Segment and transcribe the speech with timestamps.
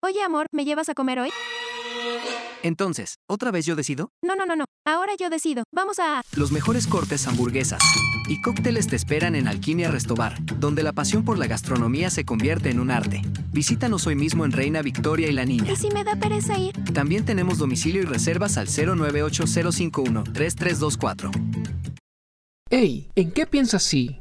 [0.00, 1.30] Oye, amor, ¿me llevas a comer hoy?
[2.62, 4.12] Entonces, ¿otra vez yo decido?
[4.22, 4.64] No, no, no, no.
[4.86, 5.64] Ahora yo decido.
[5.74, 6.22] Vamos a...
[6.36, 7.82] Los mejores cortes hamburguesas
[8.28, 12.70] y cócteles te esperan en Alquimia Restobar, donde la pasión por la gastronomía se convierte
[12.70, 13.22] en un arte.
[13.52, 15.72] Visítanos hoy mismo en Reina Victoria y la Niña.
[15.72, 16.74] ¿Y si me da pereza ir?
[16.94, 21.32] También tenemos domicilio y reservas al 098-051-3324.
[22.70, 24.20] Hey, ¿en qué piensas si?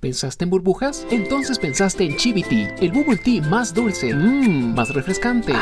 [0.00, 1.06] ¿Pensaste en burbujas?
[1.10, 5.52] Entonces pensaste en Chivity, el bubble tea más dulce, mmm, más refrescante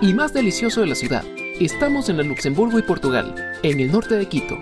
[0.00, 1.24] y más delicioso de la ciudad.
[1.60, 4.58] Estamos en el Luxemburgo y Portugal, en el norte de Quito.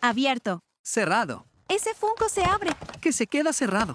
[0.00, 0.62] Abierto.
[0.82, 1.44] Cerrado.
[1.68, 2.70] Ese Funko se abre.
[3.02, 3.94] Que se queda cerrado.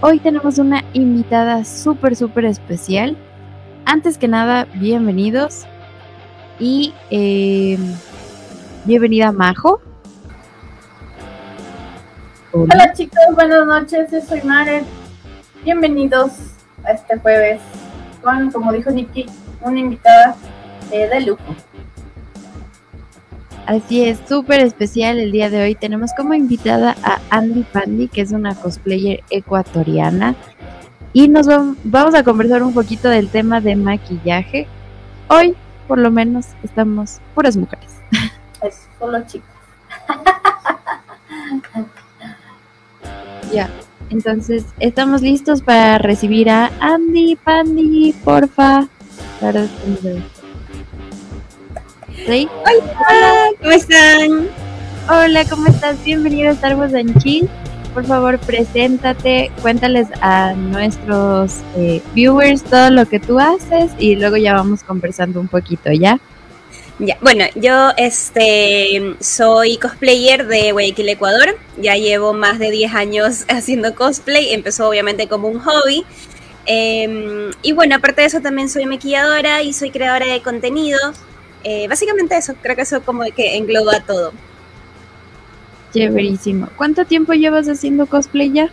[0.00, 3.16] Hoy tenemos una invitada súper, súper especial.
[3.84, 5.68] Antes que nada, bienvenidos.
[6.58, 7.78] Y eh,
[8.84, 9.80] bienvenida Majo.
[12.52, 14.84] Hola chicos, buenas noches, yo soy Maren.
[15.64, 16.30] Bienvenidos
[16.84, 17.60] a este jueves
[18.22, 19.26] con, como dijo Nikki,
[19.60, 20.36] una invitada
[20.90, 21.42] eh, de lujo.
[23.66, 25.74] Así es, súper especial el día de hoy.
[25.74, 30.36] Tenemos como invitada a Andy Pandy, que es una cosplayer ecuatoriana.
[31.12, 34.68] Y nos vam- vamos a conversar un poquito del tema de maquillaje.
[35.28, 37.90] Hoy, por lo menos, estamos puras mujeres.
[38.62, 39.48] Es solo chicos.
[43.52, 43.70] Ya.
[44.10, 48.88] Entonces, estamos listos para recibir a Andy Pandy, porfa.
[49.40, 49.66] Para.
[52.26, 52.48] ¿Sí?
[52.64, 54.48] Hola, ¿cómo están?
[55.08, 56.02] Hola, ¿cómo estás?
[56.04, 57.48] Bienvenido a Star Wars and Chill.
[57.96, 64.36] Por favor, preséntate, cuéntales a nuestros eh, viewers todo lo que tú haces y luego
[64.36, 66.20] ya vamos conversando un poquito, ¿ya?
[66.98, 71.56] Ya, bueno, yo este soy cosplayer de Guayaquil, Ecuador.
[71.78, 74.52] Ya llevo más de 10 años haciendo cosplay.
[74.52, 76.04] Empezó obviamente como un hobby.
[76.66, 80.98] Eh, y bueno, aparte de eso también soy maquilladora y soy creadora de contenido.
[81.64, 84.34] Eh, básicamente eso, creo que eso como que engloba todo.
[85.96, 86.68] Chéverísimo.
[86.76, 88.70] ¿Cuánto tiempo llevas haciendo cosplay ya?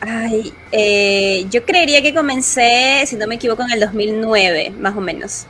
[0.00, 5.00] Ay, eh, yo creería que comencé, si no me equivoco, en el 2009, más o
[5.00, 5.46] menos.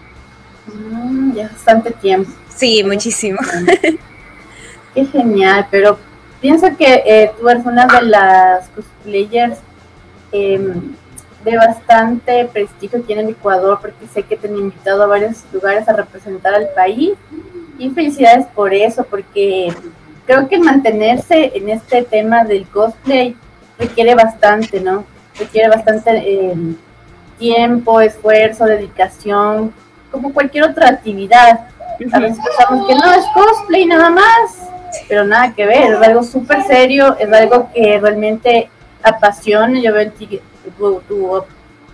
[0.66, 2.30] Mm, ya bastante tiempo.
[2.54, 3.38] Sí, muchísimo.
[4.94, 5.98] Qué genial, pero
[6.40, 9.58] pienso que eh, tú eres una de las cosplayers
[10.32, 10.94] em,
[11.44, 15.44] de bastante prestigio aquí en el Ecuador, porque sé que te han invitado a varios
[15.52, 17.12] lugares a representar al país.
[17.78, 19.72] Y felicidades por eso, porque
[20.28, 23.34] creo que mantenerse en este tema del cosplay
[23.78, 25.04] requiere bastante, ¿no?
[25.38, 26.10] Requiere bastante
[26.50, 26.76] em,
[27.38, 29.72] tiempo, esfuerzo, dedicación,
[30.12, 31.68] como cualquier otra actividad.
[32.12, 34.68] A veces pensamos que no es cosplay nada más,
[35.08, 38.68] pero nada que ver, es algo súper serio, es algo que realmente
[39.02, 39.80] apasiona.
[39.80, 40.40] Yo veo en ti
[40.76, 41.42] tu, tu,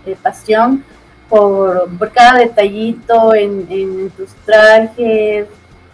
[0.07, 0.85] eh, pasión
[1.29, 5.47] por, por cada detallito en, en tus trajes,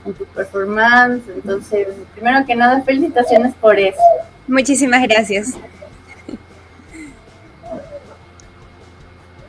[0.04, 1.22] en tu performance.
[1.34, 3.98] Entonces, primero que nada, felicitaciones por eso.
[4.46, 5.54] Muchísimas gracias.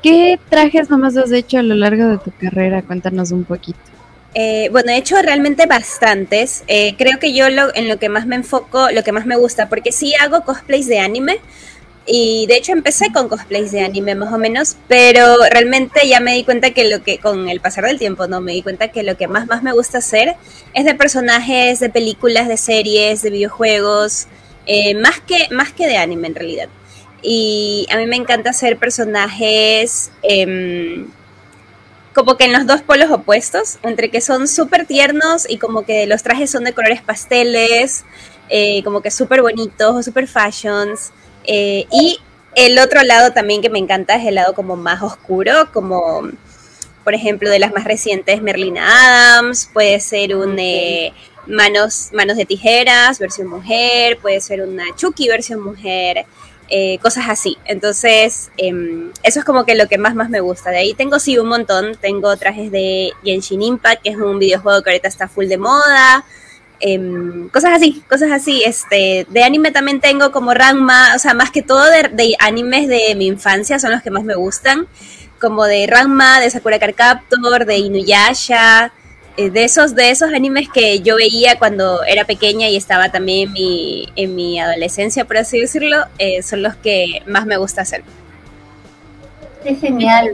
[0.01, 2.81] ¿Qué trajes nomás has hecho a lo largo de tu carrera?
[2.81, 3.79] Cuéntanos un poquito.
[4.33, 6.63] Eh, bueno, he hecho realmente bastantes.
[6.67, 9.35] Eh, creo que yo lo, en lo que más me enfoco, lo que más me
[9.35, 11.39] gusta, porque sí hago cosplays de anime.
[12.05, 16.33] Y de hecho empecé con cosplays de anime más o menos, pero realmente ya me
[16.33, 19.03] di cuenta que lo que con el pasar del tiempo, no, me di cuenta que
[19.03, 20.35] lo que más más me gusta hacer
[20.73, 24.27] es de personajes, de películas, de series, de videojuegos,
[24.65, 26.69] eh, más que más que de anime en realidad.
[27.21, 31.05] Y a mí me encanta hacer personajes eh,
[32.13, 36.05] como que en los dos polos opuestos, entre que son súper tiernos y como que
[36.07, 38.03] los trajes son de colores pasteles,
[38.49, 41.11] eh, como que súper bonitos o súper fashions.
[41.45, 42.19] Eh, y
[42.55, 46.29] el otro lado también que me encanta es el lado como más oscuro, como
[47.03, 51.13] por ejemplo de las más recientes Merlina Adams, puede ser un eh,
[51.47, 56.25] manos, manos de tijeras, versión mujer, puede ser una Chucky versión mujer,
[56.69, 57.57] eh, cosas así.
[57.65, 60.69] Entonces, em, eso es como que lo que más, más me gusta.
[60.71, 64.81] De ahí tengo sí un montón, tengo trajes de Genshin Impact, que es un videojuego
[64.81, 66.23] que ahorita está full de moda.
[66.83, 68.63] Em, cosas así, cosas así.
[68.65, 73.13] Este, de anime también tengo como Ranma, o sea, más que todo de, animes de
[73.15, 74.87] mi infancia son los que más me gustan,
[75.39, 78.91] como de Ranma, de Sakura Card Captor, de Inuyasha,
[79.37, 83.49] eh, de esos, de esos animes que yo veía cuando era pequeña y estaba también
[83.49, 87.81] en mi, en mi adolescencia, por así decirlo, eh, son los que más me gusta
[87.81, 88.03] hacer.
[89.63, 90.31] Qué genial.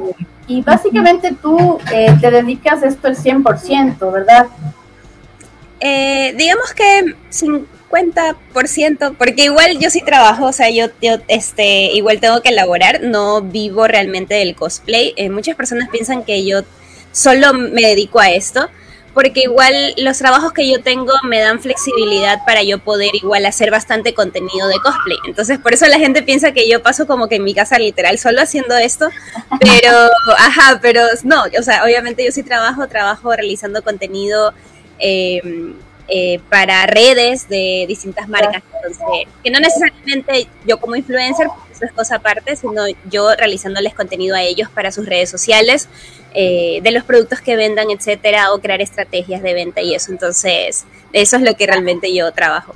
[0.48, 4.48] Y básicamente tú eh, te dedicas esto el 100%, ¿verdad?
[5.80, 12.42] Digamos que 50%, porque igual yo sí trabajo, o sea, yo, yo este, igual tengo
[12.42, 15.14] que elaborar, no vivo realmente del cosplay.
[15.30, 16.62] muchas personas piensan que yo
[17.12, 18.70] solo me dedico a esto,
[19.14, 23.72] porque igual los trabajos que yo tengo me dan flexibilidad para yo poder igual hacer
[23.72, 25.18] bastante contenido de cosplay.
[25.26, 28.20] Entonces, por eso la gente piensa que yo paso como que en mi casa literal
[28.20, 29.10] solo haciendo esto,
[29.60, 29.92] pero,
[30.38, 34.54] ajá, pero no, o sea, obviamente yo sí trabajo, trabajo realizando contenido.
[35.00, 35.74] Eh,
[36.10, 38.64] eh, para redes de distintas marcas.
[38.76, 44.34] Entonces, que no necesariamente yo como influencer, eso es cosa aparte, sino yo realizándoles contenido
[44.34, 45.90] a ellos para sus redes sociales,
[46.34, 50.14] eh, de los productos que vendan, etcétera, o crear estrategias de venta y eso.
[50.14, 52.74] Entonces, eso es lo que realmente yo trabajo.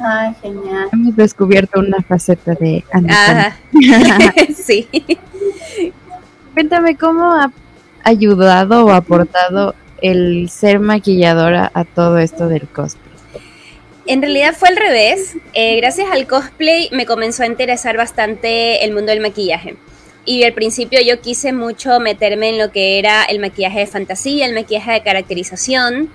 [0.00, 0.88] Ay, genial.
[0.92, 3.56] Hemos descubierto una faceta de Ana.
[4.56, 4.88] sí.
[6.54, 7.52] Cuéntame cómo ha
[8.02, 13.06] ayudado o aportado el ser maquilladora a todo esto del cosplay?
[14.06, 15.36] En realidad fue al revés.
[15.52, 19.76] Eh, gracias al cosplay me comenzó a interesar bastante el mundo del maquillaje.
[20.24, 24.46] Y al principio yo quise mucho meterme en lo que era el maquillaje de fantasía,
[24.46, 26.10] el maquillaje de caracterización.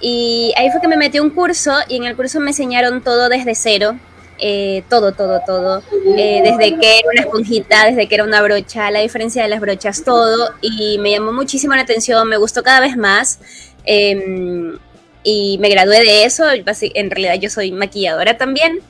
[0.00, 3.02] Y ahí fue que me metí a un curso y en el curso me enseñaron
[3.02, 3.96] todo desde cero.
[4.42, 5.82] Eh, todo, todo, todo.
[6.16, 9.60] Eh, desde que era una esponjita, desde que era una brocha, la diferencia de las
[9.60, 10.54] brochas, todo.
[10.62, 13.38] Y me llamó muchísimo la atención, me gustó cada vez más.
[13.84, 14.78] Em,
[15.22, 16.44] y me gradué de eso.
[16.50, 18.80] En realidad yo soy maquilladora también.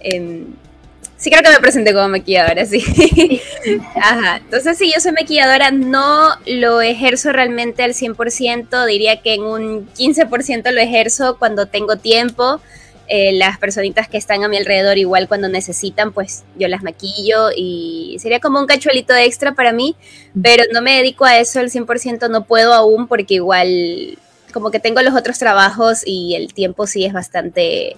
[0.00, 0.46] Em,
[1.16, 2.82] sí creo que me presenté como maquilladora, sí.
[4.44, 9.88] Entonces sí, yo soy maquilladora, no lo ejerzo realmente al 100%, diría que en un
[9.92, 12.60] 15% lo ejerzo cuando tengo tiempo,
[13.12, 17.48] eh, las personitas que están a mi alrededor igual cuando necesitan, pues yo las maquillo
[17.56, 19.96] y sería como un cachuelito extra para mí,
[20.40, 24.16] pero no me dedico a eso al 100%, no puedo aún porque igual
[24.52, 27.96] como que tengo los otros trabajos y el tiempo sí es bastante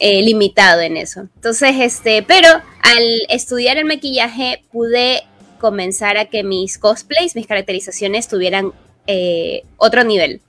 [0.00, 1.28] eh, limitado en eso.
[1.34, 5.22] Entonces, este, pero al estudiar el maquillaje pude
[5.58, 8.72] comenzar a que mis cosplays, mis caracterizaciones tuvieran
[9.06, 10.40] eh, otro nivel.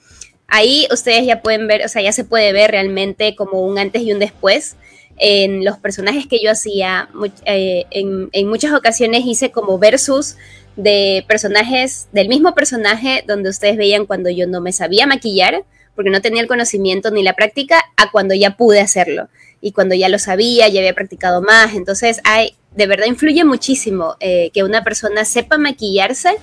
[0.53, 4.01] Ahí ustedes ya pueden ver, o sea, ya se puede ver realmente como un antes
[4.01, 4.75] y un después
[5.17, 7.07] en los personajes que yo hacía.
[7.45, 10.35] Eh, en, muchas ocasiones hice como versus
[10.75, 15.63] de personajes, del mismo personaje donde ustedes veían cuando yo no me sabía maquillar,
[15.95, 19.29] porque no tenía el conocimiento ni la práctica, a cuando ya pude hacerlo.
[19.61, 21.75] Y cuando ya lo sabía, ya había practicado más.
[21.75, 26.35] Entonces, hay, de verdad influye muchísimo eh, que una persona sepa maquillarse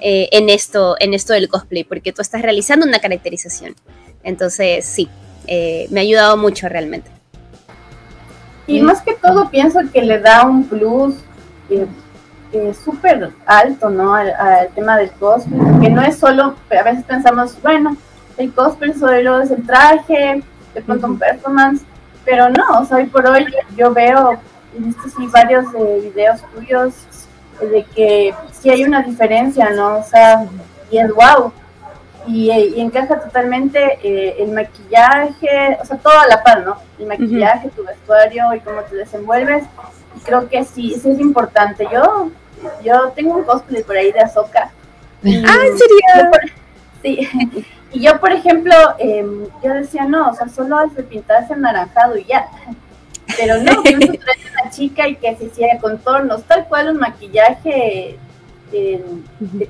[0.00, 3.74] eh, en, esto, en esto del cosplay, porque tú estás realizando una caracterización.
[4.22, 5.08] Entonces, sí,
[5.46, 7.10] eh, me ha ayudado mucho realmente.
[8.66, 11.14] Y más que todo pienso que le da un plus
[11.68, 14.14] eh, súper alto, ¿no?
[14.14, 17.96] Al, tema del cosplay, que no es solo, a veces pensamos, bueno,
[18.36, 20.42] el cosplay solo es el traje,
[20.74, 21.82] de pronto un performance,
[22.24, 24.38] pero no, o sea, hoy por hoy yo veo,
[24.76, 26.94] he visto sí varios videos tuyos
[27.60, 29.98] de que sí hay una diferencia, ¿no?
[29.98, 30.46] O sea,
[30.90, 31.52] y es wow.
[32.26, 32.50] Y,
[32.80, 36.76] encaja totalmente eh, el maquillaje, o sea, toda la par, ¿no?
[36.98, 39.64] El maquillaje, tu vestuario y cómo te desenvuelves.
[40.16, 41.86] Y creo que sí, sí es importante.
[41.90, 42.30] Yo,
[42.84, 44.70] yo tengo un cosplay por ahí de Azoka.
[45.24, 46.30] Ah, ¿en serio?
[47.02, 47.28] sí.
[47.92, 52.24] Y yo, por ejemplo, em, yo decía, no, o sea, solo hace pintarse anaranjado y
[52.24, 52.46] ya.
[53.36, 58.18] Pero no, trae una chica y que se hiciera contornos, tal cual un maquillaje
[58.70, 59.04] de,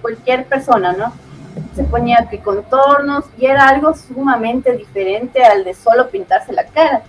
[0.00, 1.12] cualquier persona, ¿no?
[1.74, 7.02] Se ponía que contornos y era algo sumamente diferente al de solo pintarse la cara.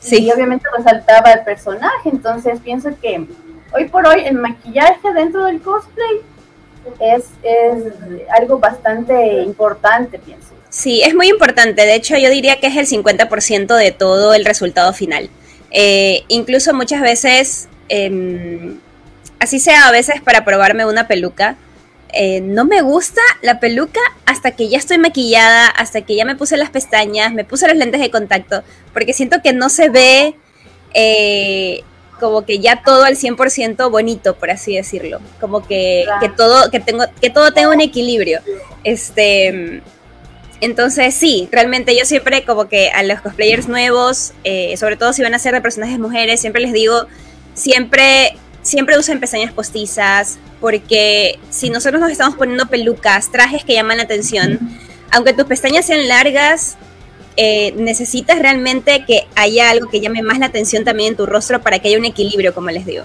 [0.00, 0.24] Sí.
[0.24, 3.26] Y obviamente resaltaba el personaje, entonces pienso que
[3.72, 6.20] hoy por hoy el maquillaje dentro del cosplay
[7.00, 7.92] es, es
[8.30, 10.54] algo bastante importante, pienso.
[10.70, 11.82] Sí, es muy importante.
[11.82, 15.28] De hecho, yo diría que es el 50% de todo el resultado final.
[15.70, 18.78] Eh, incluso muchas veces em,
[19.38, 21.56] así sea a veces para probarme una peluca,
[22.12, 26.34] eh, no me gusta la peluca hasta que ya estoy maquillada, hasta que ya me
[26.34, 28.62] puse las pestañas, me puse los lentes de contacto,
[28.92, 30.34] porque siento que no se ve
[30.92, 31.84] eh,
[32.18, 35.20] como que ya todo al 100% bonito, por así decirlo.
[35.40, 38.40] Como que, que, todo, que, tengo, que todo tenga un equilibrio.
[38.84, 39.82] Este,
[40.60, 45.22] entonces sí, realmente yo siempre como que a los cosplayers nuevos, eh, sobre todo si
[45.22, 47.06] van a ser de personajes mujeres, siempre les digo,
[47.54, 53.96] siempre, siempre usen pestañas postizas, porque si nosotros nos estamos poniendo pelucas, trajes que llaman
[53.96, 54.58] la atención,
[55.10, 56.76] aunque tus pestañas sean largas,
[57.36, 61.62] eh, necesitas realmente que haya algo que llame más la atención también en tu rostro
[61.62, 63.04] para que haya un equilibrio, como les digo.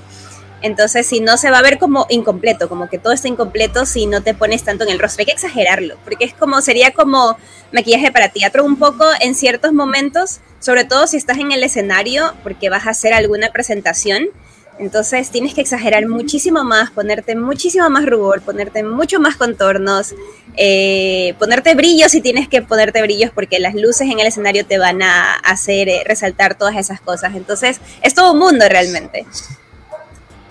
[0.62, 4.06] Entonces, si no se va a ver como incompleto, como que todo está incompleto si
[4.06, 5.22] no te pones tanto en el rostro.
[5.22, 7.38] Hay que exagerarlo, porque es como, sería como
[7.72, 12.34] maquillaje para teatro un poco en ciertos momentos, sobre todo si estás en el escenario,
[12.44, 14.30] porque vas a hacer alguna presentación
[14.78, 20.14] entonces tienes que exagerar muchísimo más, ponerte muchísimo más rubor, ponerte mucho más contornos,
[20.58, 24.78] eh, ponerte brillos si tienes que ponerte brillos porque las luces en el escenario te
[24.78, 27.36] van a hacer eh, resaltar todas esas cosas.
[27.36, 29.26] Entonces es todo un mundo realmente.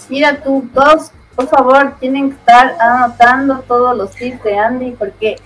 [0.09, 5.37] Mira tú, todos, por favor, tienen que estar anotando todos los tips de Andy porque,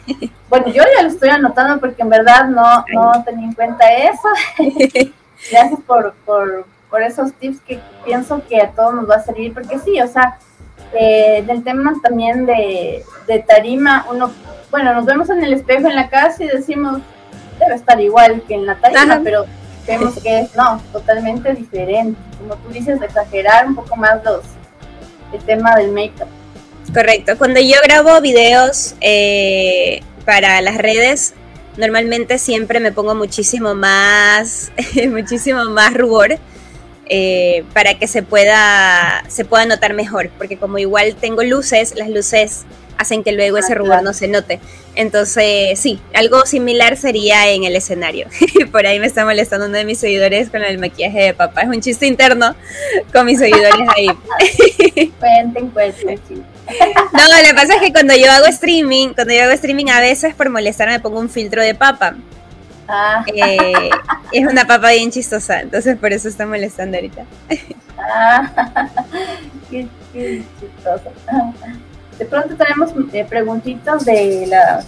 [0.49, 4.29] bueno, yo ya lo estoy anotando porque en verdad no, no tenía en cuenta eso.
[5.51, 9.53] Gracias por, por por esos tips que pienso que a todos nos va a servir,
[9.53, 10.39] porque sí, o sea,
[10.93, 13.05] eh, del tema también de,
[13.47, 14.33] tarima, uno,
[14.71, 17.01] bueno, nos vemos en el espejo en la casa y decimos,
[17.59, 19.45] debe estar igual que en la tarima, pero
[19.89, 22.21] vemos que es, no, totalmente diferente.
[22.39, 24.45] Como tú dices, exagerar un poco más los,
[25.33, 26.29] el tema del make-up.
[26.93, 27.37] Correcto.
[27.37, 31.35] Cuando yo grabo videos eh, para las redes,
[31.77, 34.71] normalmente siempre me pongo muchísimo más,
[35.09, 36.39] muchísimo más rubor
[37.09, 42.09] eh, para que se pueda, se pueda notar mejor, porque como igual tengo luces, las
[42.09, 42.65] luces
[42.99, 44.61] hacen que luego ese ah, rubor no se note.
[44.95, 48.27] Entonces, sí, algo similar sería en el escenario.
[48.73, 51.63] Por ahí me está molestando uno de mis seguidores con el maquillaje de papá.
[51.63, 52.57] Es un chiste interno
[53.13, 54.09] con mis seguidores ahí.
[55.21, 56.21] cuenten, cuenten,
[57.13, 60.01] No, lo que pasa es que cuando yo hago streaming, cuando yo hago streaming a
[60.01, 62.17] veces por molestar me pongo un filtro de papa.
[62.89, 63.23] Ah.
[63.27, 63.91] Eh,
[64.33, 67.25] es una papa bien chistosa, entonces por eso está molestando ahorita.
[67.99, 68.89] Ah,
[69.71, 69.87] qué,
[70.59, 71.13] chistoso.
[72.19, 74.83] De pronto tenemos eh, preguntitas de la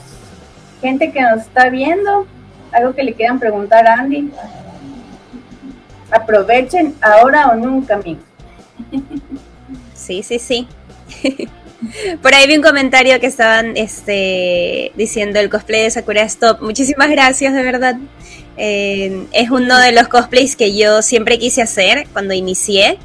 [0.80, 2.26] gente que nos está viendo.
[2.72, 4.30] Algo que le quieran preguntar a Andy.
[6.10, 8.24] Aprovechen ahora o nunca, amigos.
[9.94, 10.68] Sí, sí, sí.
[12.22, 16.60] Por ahí vi un comentario que estaban este, diciendo el cosplay de Sakura Stop.
[16.62, 17.96] Muchísimas gracias, de verdad.
[18.56, 22.98] Eh, es uno de los cosplays que yo siempre quise hacer cuando inicié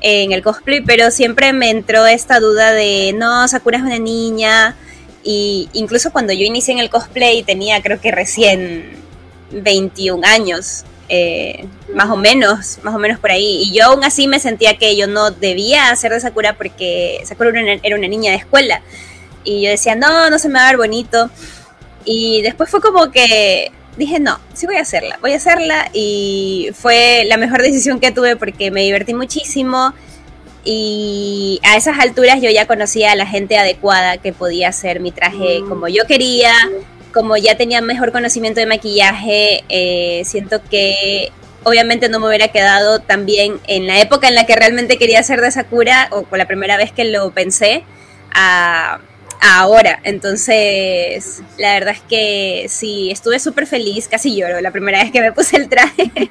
[0.00, 4.76] en el cosplay, pero siempre me entró esta duda de, no, Sakura es una niña.
[5.22, 8.92] Y incluso cuando yo inicié en el cosplay tenía creo que recién
[9.52, 10.84] 21 años.
[11.12, 13.64] Eh, más o menos, más o menos por ahí.
[13.64, 17.50] Y yo aún así me sentía que yo no debía hacer de Sakura porque Sakura
[17.82, 18.80] era una, niña de escuela.
[19.42, 21.28] Y yo decía, no, no se me va a ver bonito.
[22.04, 25.90] Y después fue como que dije, no, sí voy a hacerla, voy a hacerla.
[25.92, 29.92] Y fue la mejor decisión que tuve porque me divertí muchísimo.
[30.64, 35.10] Y a esas alturas yo ya conocía a la gente adecuada que podía hacer mi
[35.10, 36.52] traje como yo quería,
[37.12, 41.32] como ya tenía mejor conocimiento de maquillaje, eh, siento que
[41.64, 45.22] obviamente no me hubiera quedado tan bien en la época en la que realmente quería
[45.22, 47.84] ser de Sakura, o por la primera vez que lo pensé,
[48.32, 49.00] a,
[49.40, 50.00] ahora.
[50.04, 55.20] Entonces, la verdad es que sí, estuve súper feliz, casi lloro la primera vez que
[55.20, 56.10] me puse el traje.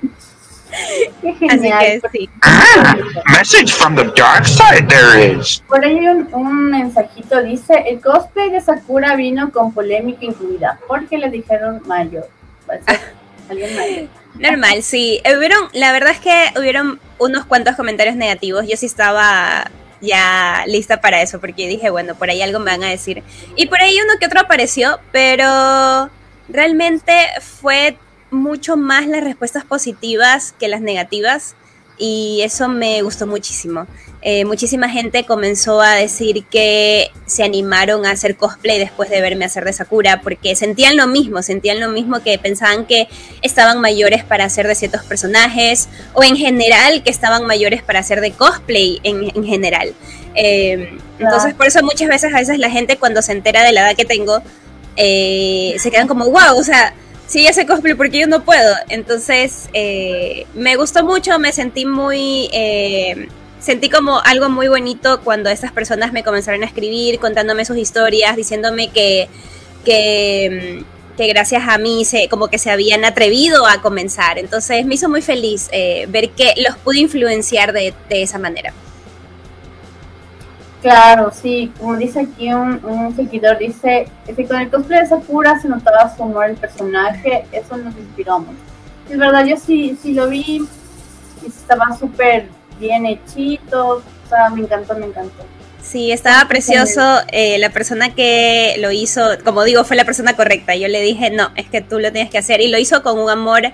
[1.49, 2.29] Así que sí.
[2.41, 2.95] Ah,
[3.37, 5.63] message from the dark side there is.
[5.67, 11.29] Por ahí un, mensajito dice, el cosplay de Sakura vino con polémica incluida, porque le
[11.29, 12.29] dijeron mayor.
[13.49, 14.07] ¿Alguien mayor?
[14.35, 15.21] Normal, sí.
[15.25, 18.67] Hubieron, la verdad es que hubieron unos cuantos comentarios negativos.
[18.67, 19.69] Yo sí estaba
[20.01, 23.23] ya lista para eso, porque dije, bueno, por ahí algo me van a decir.
[23.55, 26.09] Y por ahí uno que otro apareció, pero
[26.47, 27.97] realmente fue
[28.31, 31.55] mucho más las respuestas positivas que las negativas
[31.99, 33.85] y eso me gustó muchísimo.
[34.21, 39.45] Eh, muchísima gente comenzó a decir que se animaron a hacer cosplay después de verme
[39.45, 43.07] hacer de Sakura porque sentían lo mismo, sentían lo mismo que pensaban que
[43.41, 48.21] estaban mayores para hacer de ciertos personajes o en general que estaban mayores para hacer
[48.21, 49.93] de cosplay en, general.
[50.35, 53.81] Eh, entonces por eso muchas veces a veces la gente cuando se entera de la
[53.81, 54.41] edad que tengo
[54.95, 56.93] eh, se quedan como wow, o sea
[57.29, 58.75] sí ese cosplay porque yo no puedo.
[58.89, 65.49] Entonces, eh, me gustó mucho, me sentí muy, eh, sentí como algo muy bonito cuando
[65.49, 69.29] estas personas me comenzaron a escribir, contándome sus historias, diciéndome que,
[69.85, 74.39] que, mm, gracias a mí se, como que se habían atrevido a comenzar.
[74.39, 78.73] Entonces me hizo muy feliz eh, ver que los pude influenciar de, de, esa manera.
[80.81, 85.59] Claro, sí, como dice aquí un, un seguidor, dice que con el cosplay de Sakura
[85.59, 88.57] se notaba su humor el personaje, eso nos inspiró mucho.
[89.09, 90.65] Es verdad, yo sí, sí lo vi,
[91.45, 92.47] estaba súper
[92.79, 95.43] bien hechito, o sea, me encantó, me encantó.
[95.81, 97.01] Sí, estaba precioso.
[97.31, 100.75] Eh, la persona que lo hizo, como digo, fue la persona correcta.
[100.75, 102.61] Yo le dije, no, es que tú lo tienes que hacer.
[102.61, 103.71] Y lo hizo con un amor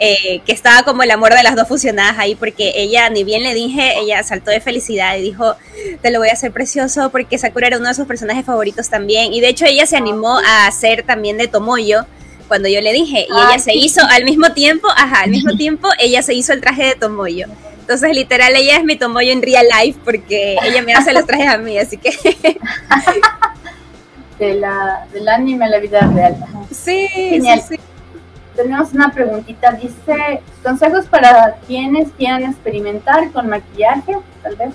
[0.00, 3.44] eh, que estaba como el amor de las dos fusionadas ahí, porque ella, ni bien
[3.44, 5.54] le dije, ella saltó de felicidad y dijo,
[6.02, 9.32] te lo voy a hacer precioso, porque Sakura era uno de sus personajes favoritos también.
[9.32, 12.06] Y de hecho ella se animó a hacer también de Tomoyo
[12.48, 15.88] cuando yo le dije, y ella se hizo al mismo tiempo, ajá, al mismo tiempo
[15.98, 17.46] ella se hizo el traje de Tomoyo.
[17.80, 21.48] Entonces, literal, ella es mi Tomoyo en real life porque ella me hace los trajes
[21.48, 22.10] a mí, así que...
[24.38, 26.36] de la, del anime a la vida real.
[26.70, 27.60] Sí, Genial.
[27.60, 27.93] sí, sí.
[28.56, 34.74] Tenemos una preguntita, dice, consejos para quienes quieran experimentar con maquillaje, tal vez.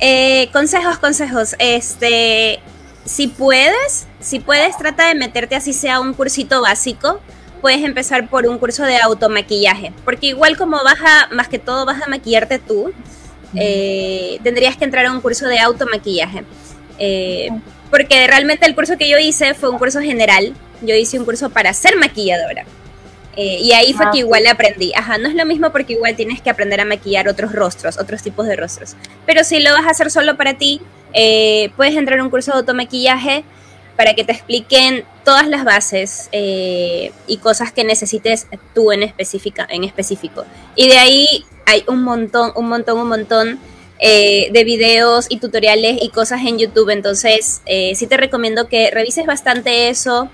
[0.00, 1.54] Eh, consejos, consejos.
[1.58, 2.60] Este,
[3.04, 7.20] si puedes, si puedes, trata de meterte así sea un cursito básico
[7.66, 11.84] puedes empezar por un curso de automaquillaje, porque igual como vas a, más que todo
[11.84, 12.92] vas a maquillarte tú,
[13.54, 16.44] eh, tendrías que entrar a un curso de automaquillaje.
[16.98, 17.48] Eh,
[17.90, 21.50] porque realmente el curso que yo hice fue un curso general, yo hice un curso
[21.50, 22.64] para ser maquilladora.
[23.36, 24.92] Eh, y ahí fue que ah, igual aprendí.
[24.94, 28.22] Ajá, no es lo mismo porque igual tienes que aprender a maquillar otros rostros, otros
[28.22, 28.96] tipos de rostros.
[29.26, 30.80] Pero si lo vas a hacer solo para ti,
[31.76, 33.44] puedes entrar a un curso de automaquillaje
[33.96, 39.66] para que te expliquen todas las bases eh, y cosas que necesites tú en, específica,
[39.68, 40.44] en específico.
[40.76, 43.58] Y de ahí hay un montón, un montón, un montón
[43.98, 46.90] eh, de videos y tutoriales y cosas en YouTube.
[46.90, 50.28] Entonces, eh, sí te recomiendo que revises bastante eso.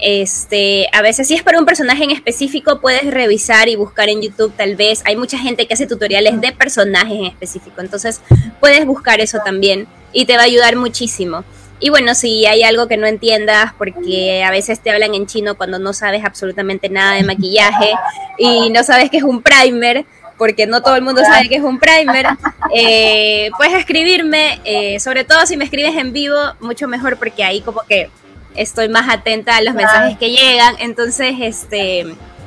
[0.00, 4.22] Este, a veces si es para un personaje en específico, puedes revisar y buscar en
[4.22, 5.02] YouTube tal vez.
[5.04, 7.80] Hay mucha gente que hace tutoriales de personajes en específico.
[7.80, 8.20] Entonces,
[8.60, 11.44] puedes buscar eso también y te va a ayudar muchísimo.
[11.82, 15.56] Y bueno, si hay algo que no entiendas, porque a veces te hablan en chino
[15.56, 17.94] cuando no sabes absolutamente nada de maquillaje
[18.36, 20.04] y no sabes que es un primer,
[20.36, 22.26] porque no todo el mundo sabe que es un primer,
[22.74, 27.62] eh, puedes escribirme, eh, sobre todo si me escribes en vivo, mucho mejor porque ahí
[27.62, 28.10] como que
[28.54, 32.06] estoy más atenta a los mensajes que llegan, entonces este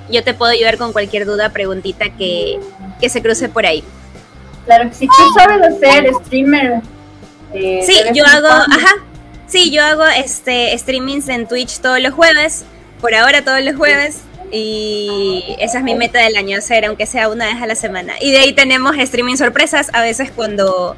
[0.09, 2.59] yo te puedo ayudar con cualquier duda, preguntita que,
[2.99, 3.83] que se cruce por ahí.
[4.65, 6.81] Claro, si tú sabes hacer streamer.
[7.53, 8.95] Eh, sí, yo hago, ajá,
[9.53, 12.65] Sí, yo hago este streamings en Twitch todos los jueves,
[12.99, 17.29] por ahora todos los jueves, y esa es mi meta del año, hacer aunque sea
[17.29, 18.13] una vez a la semana.
[18.19, 20.95] Y de ahí tenemos streaming sorpresas, a veces cuando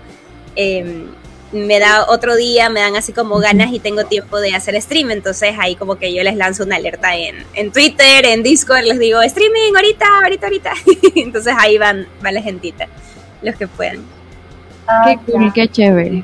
[0.56, 1.08] em,
[1.56, 5.12] me da otro día, me dan así como ganas y tengo tiempo de hacer stream,
[5.12, 9.00] entonces ahí como que yo les lanzo una alerta en, en Twitter, en Discord, les
[9.00, 10.72] digo, streaming ahorita, ahorita, ahorita.
[11.16, 12.88] entonces ahí van, va la gentita,
[13.42, 14.04] los que puedan.
[15.06, 16.24] qué cool, qué chévere.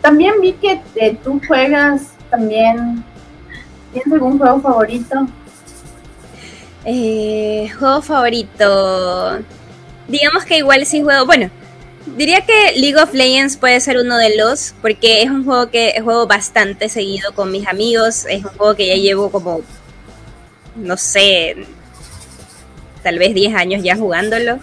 [0.00, 3.02] También vi que eh, tú juegas también.
[3.92, 5.26] ¿Tienes algún juego favorito?
[6.84, 9.38] Eh, juego favorito.
[10.08, 11.24] Digamos que igual sí juego.
[11.26, 11.50] Bueno,
[12.16, 15.98] diría que League of Legends puede ser uno de los, porque es un juego que
[16.02, 18.26] juego bastante seguido con mis amigos.
[18.26, 19.62] Es un juego que ya llevo como,
[20.76, 21.56] no sé,
[23.02, 24.58] tal vez 10 años ya jugándolo.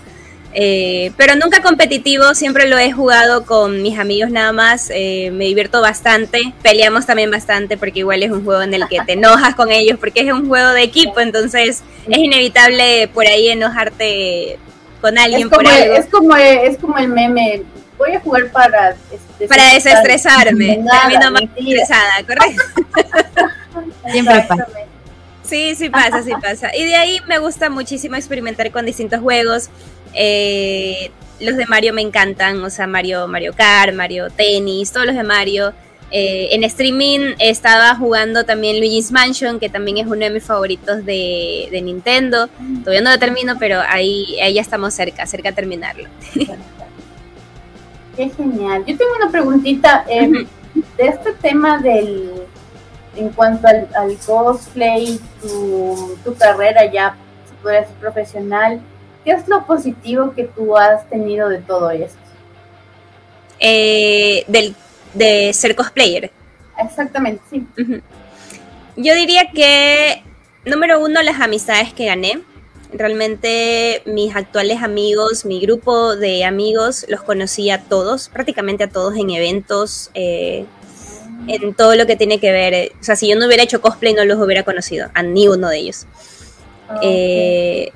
[0.54, 5.46] Eh, pero nunca competitivo, siempre lo he jugado con mis amigos nada más, eh, me
[5.46, 9.56] divierto bastante, peleamos también bastante porque igual es un juego en el que te enojas
[9.56, 14.60] con ellos porque es un juego de equipo, entonces es inevitable por ahí enojarte
[15.00, 15.94] con alguien es como, por algo.
[15.94, 17.64] Es como, es como el meme,
[17.98, 18.96] voy a jugar para...
[19.48, 22.64] Para desestresarme, termino más estresada, ¿correcto?
[24.12, 24.68] Siempre pasa.
[25.44, 26.74] Sí, sí pasa, sí pasa.
[26.76, 29.70] Y de ahí me gusta muchísimo experimentar con distintos juegos.
[30.14, 35.16] Eh, los de Mario me encantan, o sea, Mario, Mario Kart, Mario Tennis, todos los
[35.16, 35.74] de Mario.
[36.14, 41.06] Eh, en streaming estaba jugando también Luigi's Mansion, que también es uno de mis favoritos
[41.06, 42.50] de, Nintendo.
[42.84, 46.10] Todavía no lo termino, pero ahí, ahí ya estamos cerca, cerca de terminarlo.
[48.18, 48.84] Qué genial.
[48.86, 50.30] Yo tengo una preguntita eh,
[50.98, 52.44] de este tema del,
[53.16, 57.16] en cuanto al, cosplay, tu, tu, carrera ya,
[57.48, 58.82] si puedes ser profesional.
[59.24, 62.18] ¿Qué es lo positivo que tú has tenido de todo esto?
[63.60, 64.76] Eh, del,
[65.14, 66.32] de ser cosplayer.
[66.84, 67.68] Exactamente, sí.
[68.96, 70.24] Yo diría que
[70.66, 72.42] número uno, las amistades que gané.
[72.94, 79.16] Realmente mis actuales amigos, mi grupo de amigos, los conocí a todos, prácticamente a todos
[79.16, 80.66] en eventos, eh,
[81.48, 82.74] en todo lo que tiene que ver.
[82.74, 85.48] eh, O sea, si yo no hubiera hecho cosplay, no los hubiera conocido, a ni
[85.48, 86.06] uno de ellos.
[87.02, 87.94] Eh,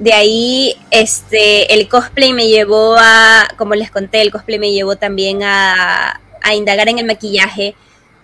[0.00, 4.96] de ahí, este, el cosplay me llevó a, como les conté, el cosplay me llevó
[4.96, 6.18] también a,
[6.54, 7.76] indagar en el maquillaje.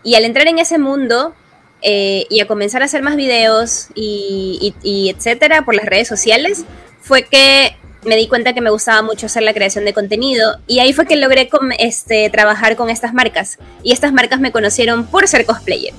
[0.03, 1.35] Y al entrar en ese mundo
[1.83, 4.75] eh, y a comenzar a hacer más videos y,
[5.15, 6.65] etcétera por las redes sociales,
[7.03, 10.59] fue que me di cuenta que me gustaba mucho hacer la creación de contenido.
[10.67, 13.59] Y ahí fue que logré este, trabajar con estas marcas.
[13.83, 15.93] Y estas marcas me conocieron por ser cosplayer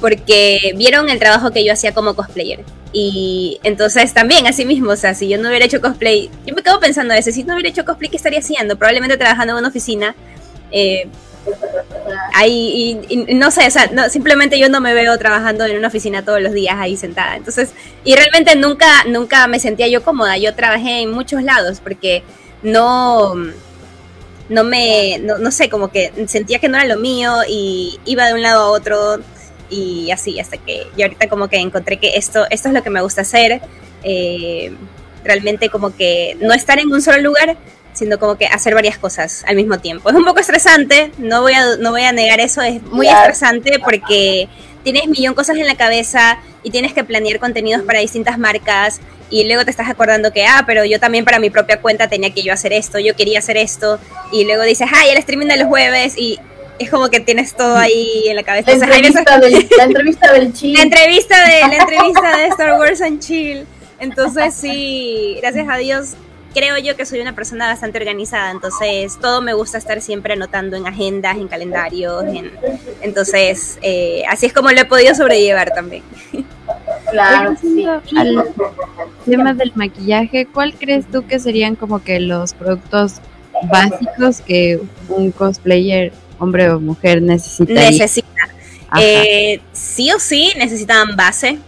[0.00, 2.64] porque vieron el trabajo que yo hacía como cosplayer.
[2.98, 6.62] Y entonces también, así mismo, o sea, si yo no hubiera hecho cosplay, yo me
[6.62, 8.78] quedo pensando a veces, si no hubiera hecho cosplay, ¿qué estaría haciendo?
[8.78, 10.14] Probablemente trabajando en una oficina.
[10.72, 11.06] eh,
[12.32, 15.76] ahí, y, y no sé, o sea, no, simplemente yo no me veo trabajando en
[15.76, 17.36] una oficina todos los días ahí sentada.
[17.36, 20.38] Entonces, y realmente nunca, nunca me sentía yo cómoda.
[20.38, 22.22] Yo trabajé en muchos lados porque
[22.62, 23.34] no,
[24.48, 28.26] no me, no, no sé, como que sentía que no era lo mío y iba
[28.26, 29.18] de un lado a otro
[29.70, 32.90] y así, hasta que yo ahorita como que encontré que esto, esto es lo que
[32.90, 33.60] me gusta hacer.
[34.02, 34.72] eh,
[35.24, 37.56] realmente como que no estar en un solo lugar,
[37.92, 40.08] sino como que hacer varias cosas al mismo tiempo.
[40.08, 43.22] Es un poco estresante, no voy a, no voy a negar eso, es muy Claro.
[43.32, 44.48] estresante porque
[44.84, 49.00] tienes millón cosas en la cabeza y tienes que planear contenidos para distintas marcas
[49.30, 52.30] y luego te estás acordando que, ah, pero yo también para mi propia cuenta tenía
[52.32, 53.98] que yo hacer esto, yo quería hacer esto
[54.30, 56.38] y luego dices, ay, el streaming de los jueves y
[56.78, 58.70] es como que tienes todo ahí en la cabeza.
[58.70, 58.86] La veces-
[59.16, 60.82] entrevista del, la entrevista del la chile.
[60.82, 63.66] entrevista de la entrevista de Star Wars and Chill.
[63.98, 66.14] Entonces sí, gracias a Dios
[66.54, 70.74] creo yo que soy una persona bastante organizada, entonces todo me gusta estar siempre anotando
[70.78, 72.50] en agendas, en calendarios, en-
[73.02, 76.02] entonces eh, así es como lo he podido sobrellevar también.
[77.10, 77.84] Claro, sí.
[78.16, 78.44] Al
[79.26, 83.16] tema del maquillaje, ¿cuál crees tú que serían como que los productos
[83.70, 87.22] básicos que un cosplayer, hombre o mujer?
[87.22, 88.28] Necesita,
[88.88, 89.00] Ajá.
[89.02, 91.58] eh, sí o sí necesitaban base.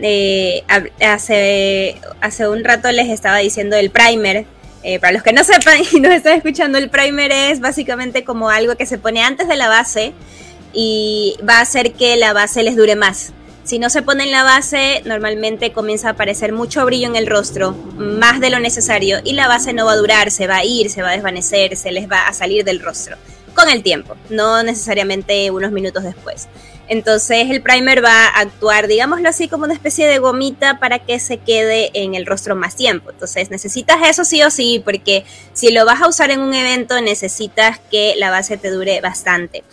[0.00, 0.64] Eh,
[1.00, 4.46] hace, hace un rato les estaba diciendo el primer.
[4.84, 8.50] Eh, para los que no sepan y nos están escuchando, el primer es básicamente como
[8.50, 10.12] algo que se pone antes de la base
[10.72, 13.32] y va a hacer que la base les dure más.
[13.64, 17.28] Si no se pone en la base, normalmente comienza a aparecer mucho brillo en el
[17.28, 20.64] rostro, más de lo necesario, y la base no va a durar, se va a
[20.64, 23.16] ir, se va a desvanecer, se les va a salir del rostro.
[23.54, 26.48] Con el tiempo, no necesariamente unos minutos después.
[26.88, 31.18] Entonces el primer va a actuar, digámoslo así, como una especie de gomita para que
[31.20, 33.10] se quede en el rostro más tiempo.
[33.10, 37.00] Entonces necesitas eso sí o sí, porque si lo vas a usar en un evento
[37.00, 39.64] necesitas que la base te dure bastante.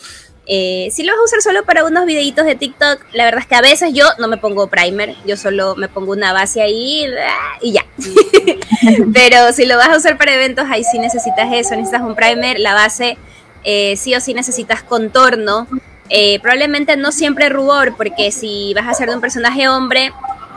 [0.51, 3.47] Eh, si lo vas a usar solo para unos videitos de TikTok, la verdad es
[3.47, 7.05] que a veces yo no me pongo primer, yo solo me pongo una base ahí
[7.05, 7.85] ah, y ya.
[9.13, 12.59] Pero si lo vas a usar para eventos, ahí sí necesitas eso, necesitas un primer,
[12.59, 13.19] la base,
[13.63, 15.67] eh, sí o sí necesitas contorno.
[16.09, 20.11] Eh, probablemente no siempre rubor, porque si vas a hacer de un personaje hombre,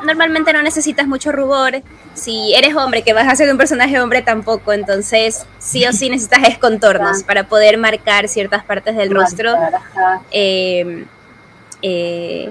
[0.04, 1.82] normalmente no necesitas mucho rubor.
[2.14, 5.92] Si eres hombre que vas a hacer de un personaje hombre tampoco, entonces sí o
[5.92, 9.54] sí necesitas es contornos para poder marcar ciertas partes del rostro.
[10.30, 11.04] Eh,
[11.82, 12.50] eh,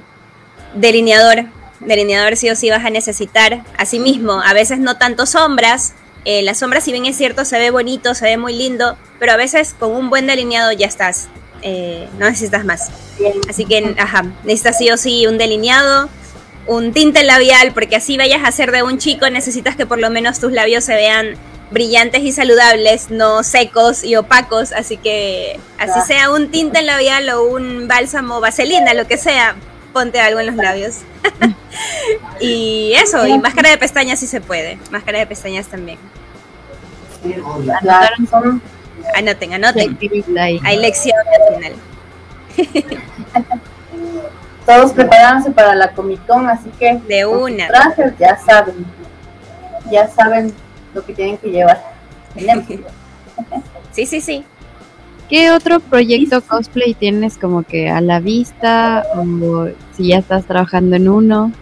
[0.76, 1.46] delineador,
[1.80, 3.64] delineador sí o sí vas a necesitar.
[3.78, 5.94] Asimismo, a veces no tanto sombras.
[6.26, 9.32] Eh, la sombra, si bien es cierto, se ve bonito, se ve muy lindo, pero
[9.32, 11.28] a veces con un buen delineado ya estás.
[11.64, 12.90] Eh, no necesitas más.
[13.50, 16.10] Así que, ajá, necesitas sí o sí un delineado,
[16.68, 20.10] un tinte labial, porque así vayas a ser de un chico, necesitas que por lo
[20.10, 21.36] menos tus labios se vean
[21.72, 26.06] brillantes y saludables, no secos y opacos, así que así Ah.
[26.06, 29.56] sea un tinte labial o un bálsamo, vaselina, lo que sea,
[29.94, 31.00] ponte algo en los labios.
[32.40, 36.00] y eso, y máscara de pestañas si se puede, máscara de pestañas también.
[39.16, 39.98] Anoten, anoten,
[40.38, 41.74] hay lección al final.
[44.66, 47.68] todos preparándose para la Comic Con, así que De una.
[47.68, 48.86] trajes ya saben,
[49.90, 50.54] ya saben
[50.94, 51.82] lo que tienen que llevar.
[53.92, 54.46] Sí, sí, sí.
[55.32, 60.98] ¿Qué otro proyecto cosplay tienes como que a la vista o si ya estás trabajando
[60.98, 61.54] en uno?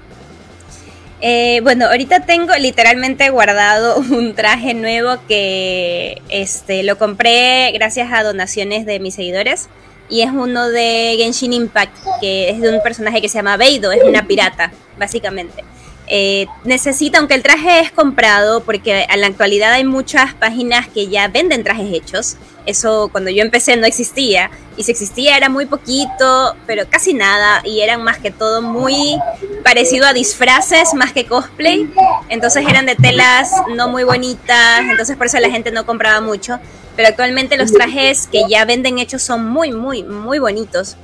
[1.21, 8.23] Eh, bueno, ahorita tengo literalmente guardado un traje nuevo que este, lo compré gracias a
[8.23, 9.69] donaciones de mis seguidores.
[10.09, 13.91] Y es uno de Genshin Impact, que es de un personaje que se llama Beido,
[13.91, 15.63] es una pirata, básicamente.
[16.11, 21.07] Eh, necesita, aunque el traje es comprado, porque en la actualidad hay muchas páginas que
[21.07, 24.49] ya venden trajes hechos, Eso cuando yo empecé no existía.
[24.75, 27.61] Y si existía era muy poquito, pero casi nada.
[27.63, 29.17] Y eran más que todo muy
[29.63, 31.89] parecido a disfraces más que cosplay.
[32.29, 34.81] Entonces eran de telas no muy bonitas.
[34.81, 36.59] Entonces por eso la gente no compraba mucho.
[36.99, 40.97] Pero actualmente los trajes que ya venden hechos son muy, muy, muy bonitos.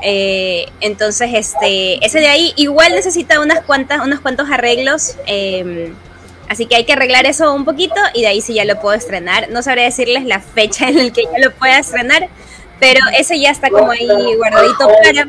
[0.00, 5.16] Eh, entonces, este, ese de ahí igual necesita unas cuantas, unos cuantos arreglos.
[5.26, 5.92] Eh,
[6.48, 8.96] Así que hay que arreglar eso un poquito y de ahí sí ya lo puedo
[8.96, 9.50] estrenar.
[9.50, 12.30] No sabré decirles la fecha en la que ya lo pueda estrenar,
[12.80, 14.06] pero ese ya está como ahí
[14.38, 15.28] guardadito para.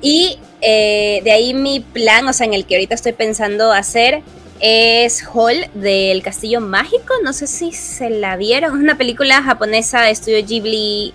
[0.00, 4.22] Y eh, de ahí mi plan, o sea, en el que ahorita estoy pensando hacer,
[4.62, 7.12] es Hall del Castillo Mágico.
[7.22, 8.74] No sé si se la vieron.
[8.74, 11.12] Es una película japonesa de estudio Ghibli,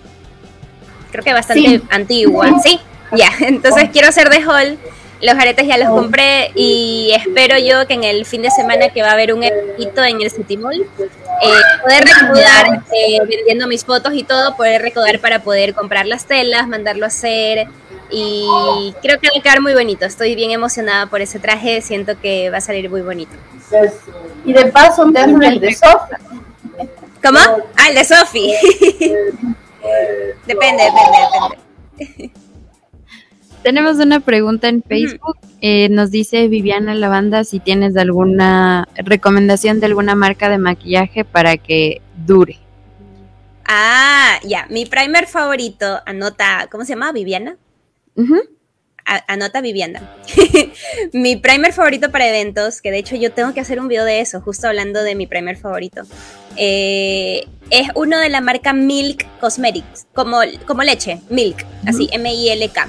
[1.10, 2.50] creo que bastante antigua.
[2.62, 2.78] Sí,
[3.16, 3.32] ya.
[3.40, 4.78] Entonces quiero hacer de Hall
[5.20, 9.02] los aretes ya los compré y espero yo que en el fin de semana que
[9.02, 11.48] va a haber un evento en el City Mall, eh,
[11.82, 16.68] poder recaudar, eh, vendiendo mis fotos y todo, poder recaudar para poder comprar las telas,
[16.68, 17.66] mandarlo a hacer
[18.10, 20.04] y creo que va a quedar muy bonito.
[20.04, 23.32] Estoy bien emocionada por ese traje, siento que va a salir muy bonito.
[24.44, 26.14] Y de paso te hacen el de Sofi.
[27.22, 27.38] ¿Cómo?
[27.76, 28.52] Ah, el de Sofi.
[30.46, 31.18] depende, depende,
[31.96, 32.32] depende.
[33.62, 35.36] Tenemos una pregunta en Facebook.
[35.60, 41.56] Eh, nos dice Viviana Lavanda si tienes alguna recomendación de alguna marca de maquillaje para
[41.56, 42.58] que dure.
[43.66, 44.66] Ah, ya.
[44.70, 47.12] Mi primer favorito, anota, ¿cómo se llama?
[47.12, 47.56] Viviana.
[49.26, 50.02] Anota Viviana.
[51.12, 54.20] mi primer favorito para eventos, que de hecho yo tengo que hacer un video de
[54.20, 56.02] eso, justo hablando de mi primer favorito.
[56.56, 62.88] Eh, es uno de la marca Milk Cosmetics, como, como leche, Milk, así, M-I-L-K.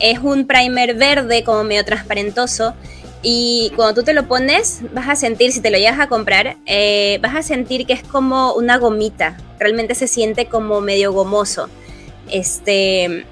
[0.00, 2.74] Es un primer verde como medio transparentoso
[3.22, 6.56] y cuando tú te lo pones vas a sentir, si te lo llegas a comprar,
[6.66, 9.36] eh, vas a sentir que es como una gomita.
[9.60, 11.68] Realmente se siente como medio gomoso.
[12.30, 13.26] Este,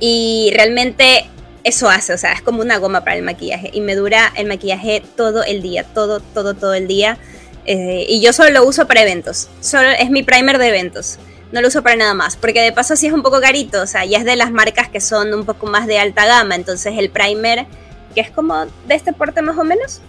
[0.00, 1.28] y realmente
[1.64, 3.70] eso hace, o sea, es como una goma para el maquillaje.
[3.72, 7.18] Y me dura el maquillaje todo el día, todo, todo, todo el día.
[7.64, 11.18] Eh, y yo solo lo uso para eventos, solo es mi primer de eventos.
[11.50, 13.86] No lo uso para nada más, porque de paso sí es un poco carito, o
[13.86, 16.94] sea, ya es de las marcas que son un poco más de alta gama, entonces
[16.96, 17.66] el primer,
[18.14, 20.00] que es como de este porte más o menos,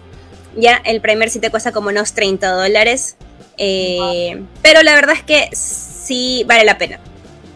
[0.56, 3.18] ya el primer sí te cuesta como unos 30 dólares,
[3.58, 7.00] eh, pero la verdad es que sí vale la pena,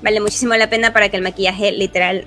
[0.02, 2.26] vale muchísimo la pena para que el maquillaje literal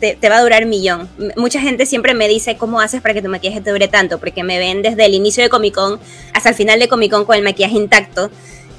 [0.00, 1.08] te, te, va a durar millón.
[1.36, 4.42] Mucha gente siempre me dice cómo haces para que tu maquillaje te dure tanto, porque
[4.42, 6.00] me ven desde el inicio de Comic Con
[6.34, 8.30] hasta el final de Comic Con con el maquillaje intacto.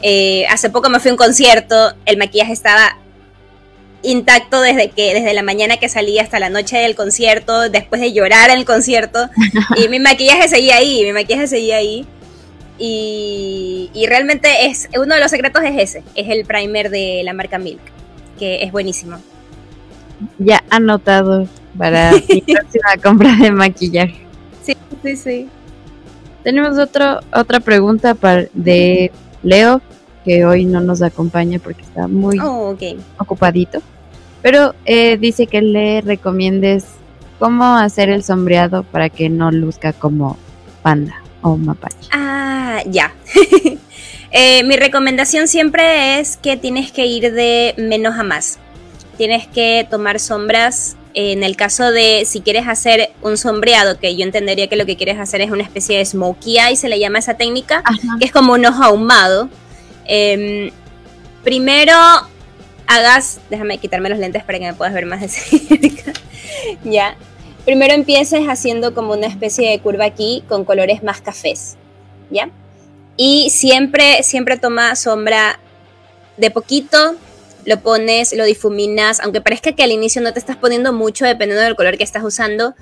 [0.02, 2.98] Eh, hace poco me fui a un concierto, el maquillaje estaba
[4.04, 8.12] intacto desde que desde la mañana que salí hasta la noche del concierto, después de
[8.12, 9.30] llorar en el concierto
[9.78, 12.06] y mi maquillaje seguía ahí, mi maquillaje seguía ahí.
[12.78, 17.58] Y, realmente es uno de los secretos es ese, es el primer de la marca
[17.58, 17.82] Milk,
[18.40, 19.18] que es buenísimo.
[20.40, 24.26] Ya anotado para mi próxima compra de maquillaje.
[24.64, 25.50] Sí, sí, sí.
[26.44, 29.12] Tenemos otro, otra pregunta para, de
[29.44, 29.82] Leo
[30.26, 32.76] que hoy no nos acompaña porque está muy oh,
[33.18, 33.82] ocupadito.
[34.42, 36.86] Pero eh, dice que le recomiendes
[37.40, 40.38] cómo hacer el sombreado para que no luzca como
[40.82, 42.10] panda o mapache.
[42.12, 43.14] Ah, ya.
[44.36, 48.58] Eh, mi recomendación siempre es que tienes que ir de menos a más.
[49.16, 50.96] Tienes que tomar sombras.
[51.14, 54.98] En el caso de si quieres hacer un sombreado, que yo entendería que lo que
[54.98, 57.84] quieres hacer es una especie de smokey eye, se le llama esa técnica,
[58.18, 59.52] que es como un ojo ahumado
[60.06, 60.72] Em,
[61.44, 61.94] primero
[62.88, 66.14] hagas, déjame quitarme los lentes para que me puedas ver más de cerca.
[66.84, 67.16] ya.
[67.65, 71.78] Primero empieces haciendo como una especie de curva aquí con colores más cafés.
[72.30, 72.49] ¿Ya?
[73.15, 75.60] Y siempre, siempre toma sombra
[76.38, 77.15] de poquito,
[77.65, 81.63] lo pones, lo difuminas, aunque parezca que al inicio no te estás poniendo mucho dependiendo
[81.63, 82.73] del color que estás usando,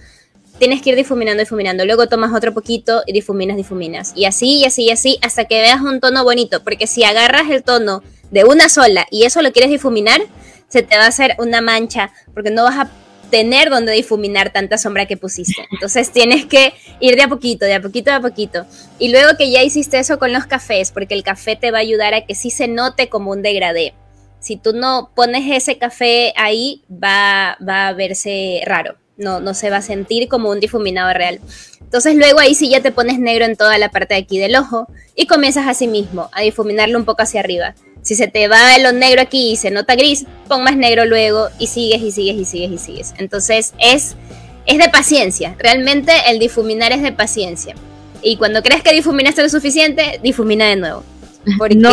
[0.58, 1.86] tienes que ir difuminando, difuminando.
[1.86, 4.14] Luego tomas otro poquito y difuminas, difuminas.
[4.16, 6.64] Y así, y así, y así, hasta que veas un tono bonito.
[6.64, 10.22] Porque si agarras el tono de una sola y eso lo quieres difuminar,
[10.70, 12.12] se te va a hacer una mancha.
[12.34, 12.92] Porque no vas a
[13.32, 15.66] tener donde difuminar tanta sombra que pusiste.
[15.72, 18.66] Entonces tienes que ir de a poquito, de a poquito, de a poquito.
[19.00, 21.82] Y luego que ya hiciste eso con los cafés, porque el café te va a
[21.82, 23.94] ayudar a que sí se note como un degradé.
[24.40, 29.70] Si tú no pones ese café ahí, va, va a verse raro no, no se
[29.70, 31.40] va a sentir como un difuminado real.
[31.80, 34.56] Entonces luego ahí sí ya te pones negro en toda la parte de aquí del
[34.56, 37.76] ojo y comienzas así mismo a difuminarlo un poco hacia arriba.
[38.02, 41.50] Si se te va lo negro aquí y se nota gris, pon más negro luego
[41.60, 43.14] y sigues y sigues y sigues y sigues.
[43.18, 44.16] Entonces es,
[44.66, 45.56] es de paciencia.
[45.60, 47.76] Realmente el difuminar es de paciencia.
[48.24, 51.04] Y cuando crees que difuminaste lo suficiente, difumina de nuevo.
[51.58, 51.90] Porque No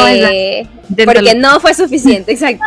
[1.04, 2.64] porque no fue suficiente, exacto.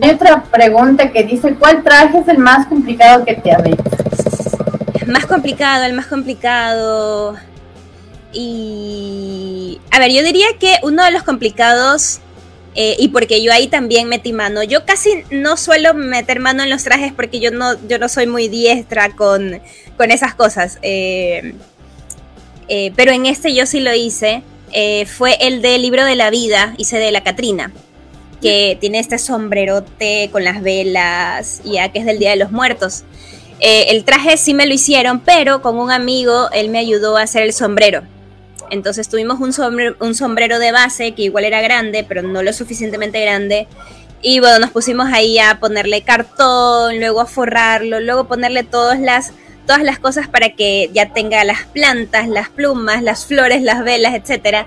[0.00, 3.76] Hay otra pregunta que dice, ¿cuál traje es el más complicado que te habéis?
[5.06, 7.36] más complicado, el más complicado.
[8.32, 9.80] Y.
[9.90, 12.20] A ver, yo diría que uno de los complicados.
[12.74, 14.62] eh, y porque yo ahí también metí mano.
[14.62, 18.26] Yo casi no suelo meter mano en los trajes porque yo no, yo no soy
[18.26, 19.60] muy diestra con,
[19.96, 20.78] con esas cosas.
[20.82, 21.54] eh,
[22.68, 24.42] eh, pero en este yo sí lo hice.
[25.06, 27.72] fue el del libro de la vida, hice de la Catrina.
[28.40, 32.50] Que tiene este sombrerote con las velas, y ya que es del Día de los
[32.50, 33.04] Muertos.
[33.60, 37.42] El traje sí me lo hicieron, pero con un amigo él me ayudó a hacer
[37.42, 38.02] el sombrero.
[38.72, 42.54] Entonces tuvimos un sombrero, un sombrero de base que igual era grande, pero no lo
[42.54, 43.68] suficientemente grande.
[44.22, 49.34] Y bueno, nos pusimos ahí a ponerle cartón, luego a forrarlo, luego ponerle todas las,
[49.66, 54.14] todas las cosas para que ya tenga las plantas, las plumas, las flores, las velas,
[54.14, 54.66] etc.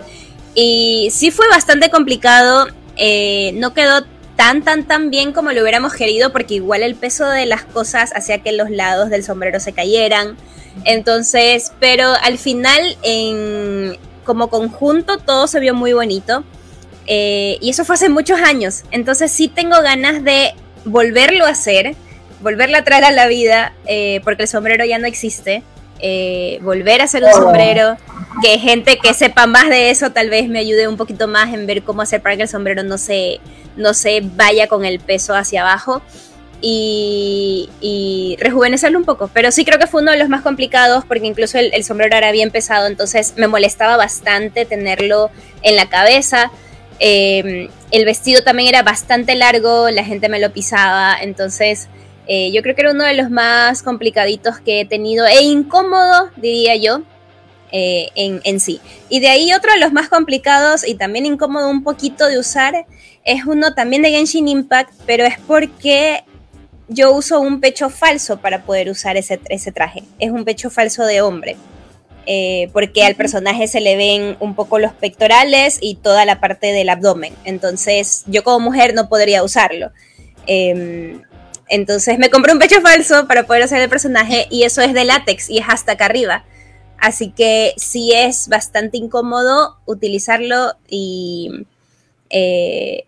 [0.53, 2.67] Y sí fue bastante complicado.
[2.97, 7.27] eh, no quedó tan, tan, tan bien como lo hubiéramos querido, porque igual el peso
[7.27, 10.37] de las cosas hacía que los lados del sombrero se cayeran.
[10.83, 16.43] Entonces, pero al final, en, como conjunto, todo se vio muy bonito.
[17.07, 18.83] Eh, y eso fue hace muchos años.
[18.91, 21.95] Entonces sí tengo ganas de volverlo a hacer,
[22.41, 25.63] volverlo a traer a la vida, eh, porque el sombrero ya no existe.
[25.99, 27.33] Eh, volver a hacer un Oh.
[27.33, 27.95] sombrero,
[28.43, 31.65] que gente que sepa más de eso tal vez me ayude un poquito más en
[31.65, 33.39] ver cómo hacer para que el sombrero no se,
[33.77, 36.01] no se vaya con el peso hacia abajo
[36.61, 39.29] y, y rejuvenecerlo un poco.
[39.33, 42.15] Pero sí creo que fue uno de los más complicados porque incluso el, el sombrero
[42.17, 45.29] era bien pesado, entonces me molestaba bastante tenerlo
[45.61, 46.51] en la cabeza.
[46.99, 51.87] Eh, el vestido también era bastante largo, la gente me lo pisaba, entonces
[52.27, 56.29] eh, yo creo que era uno de los más complicaditos que he tenido e incómodo,
[56.35, 57.01] diría yo,
[57.71, 58.79] eh, en, en sí.
[59.09, 62.85] Y de ahí otro de los más complicados y también incómodo un poquito de usar
[63.23, 66.23] es uno también de Genshin Impact, pero es porque
[66.87, 70.03] yo uso un pecho falso para poder usar ese, ese traje.
[70.19, 71.57] Es un pecho falso de hombre.
[72.25, 76.71] eh, porque al personaje se le ven un poco los pectorales y toda la parte
[76.71, 77.33] del abdomen.
[77.43, 79.91] Entonces yo como mujer no podría usarlo.
[80.47, 81.21] Em,
[81.69, 85.05] entonces me compré un pecho falso para poder hacer el personaje y eso es de
[85.05, 86.45] látex y es hasta acá arriba.
[86.97, 91.65] Así que sí es bastante incómodo utilizarlo y...
[92.29, 93.05] eh,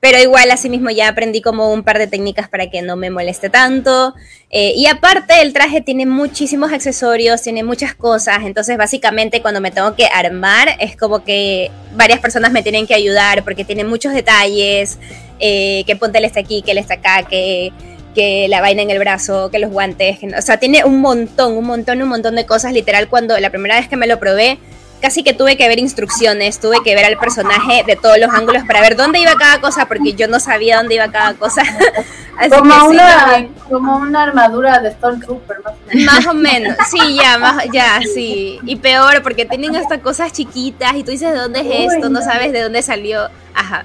[0.00, 3.10] pero igual así mismo ya aprendí como un par de técnicas para que no me
[3.10, 4.14] moleste tanto.
[4.48, 9.70] Eh, y aparte el traje tiene muchísimos accesorios, tiene muchas cosas, entonces básicamente cuando me
[9.70, 14.14] tengo que armar es como que varias personas me tienen que ayudar porque tiene muchos
[14.14, 14.98] detalles,
[15.40, 17.72] eh, que ponte él está aquí, que él está acá, que,
[18.14, 21.00] que la vaina en el brazo, que los guantes, que no- o sea, tiene un
[21.00, 22.72] montón, un montón, un montón de cosas.
[22.72, 24.58] Literal, cuando la primera vez que me lo probé,
[25.00, 28.64] casi que tuve que ver instrucciones, tuve que ver al personaje de todos los ángulos
[28.64, 31.62] para ver dónde iba cada cosa, porque yo no sabía dónde iba cada cosa.
[32.38, 36.06] Así Como sí, una, como una armadura de Stormtrooper, más o menos.
[36.06, 38.58] Más o menos, sí, ya, más, ya, sí.
[38.64, 42.22] Y peor, porque tienen hasta cosas chiquitas y tú dices de dónde es esto, no
[42.22, 43.28] sabes de dónde salió.
[43.54, 43.84] Ajá.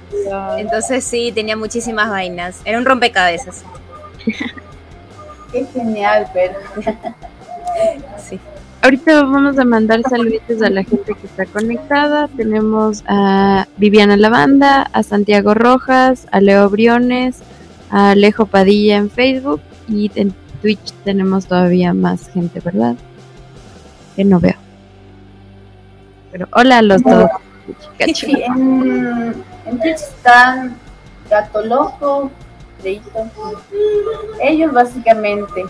[0.56, 2.60] Entonces sí, tenía muchísimas vainas.
[2.64, 3.62] Era un rompecabezas.
[5.52, 6.54] Qué genial, pero.
[8.26, 8.40] Sí.
[8.86, 12.28] Ahorita vamos a mandar saluditos a la gente que está conectada.
[12.28, 17.40] Tenemos a Viviana Lavanda, a Santiago Rojas, a Leo Briones,
[17.90, 22.94] a Alejo Padilla en Facebook y en Twitch tenemos todavía más gente, ¿verdad?
[24.14, 24.54] Que no veo.
[26.30, 27.28] Pero hola a los dos.
[28.14, 29.34] Sí, en,
[29.66, 30.76] en Twitch están
[31.28, 32.30] Gato Loco,
[32.84, 33.28] Leito.
[34.40, 35.64] Ellos básicamente.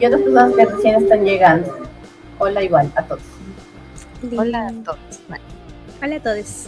[0.00, 1.91] Y otras personas que recién están llegando.
[2.42, 3.22] Hola igual a todos.
[4.36, 4.98] Hola a todos.
[6.02, 6.66] Hola a todos.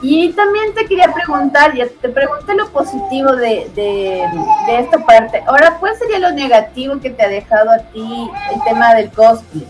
[0.00, 4.24] Y también te quería preguntar, ya te pregunté lo positivo de, de,
[4.68, 5.42] de esta parte.
[5.44, 9.66] Ahora, ¿cuál sería lo negativo que te ha dejado a ti el tema del cosplay?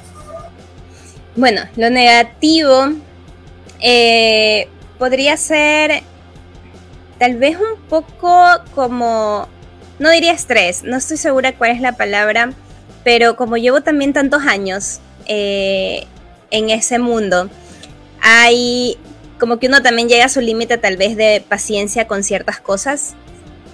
[1.35, 2.89] Bueno, lo negativo
[3.81, 4.69] eh,
[4.99, 6.03] podría ser
[7.19, 8.39] tal vez un poco
[8.75, 9.49] como,
[9.99, 12.53] no diría estrés, no estoy segura cuál es la palabra,
[13.09, 16.05] pero como llevo también tantos años eh,
[16.51, 17.49] en ese mundo,
[18.21, 18.99] hay
[19.41, 23.15] como que uno también llega a su límite tal vez de paciencia con ciertas cosas.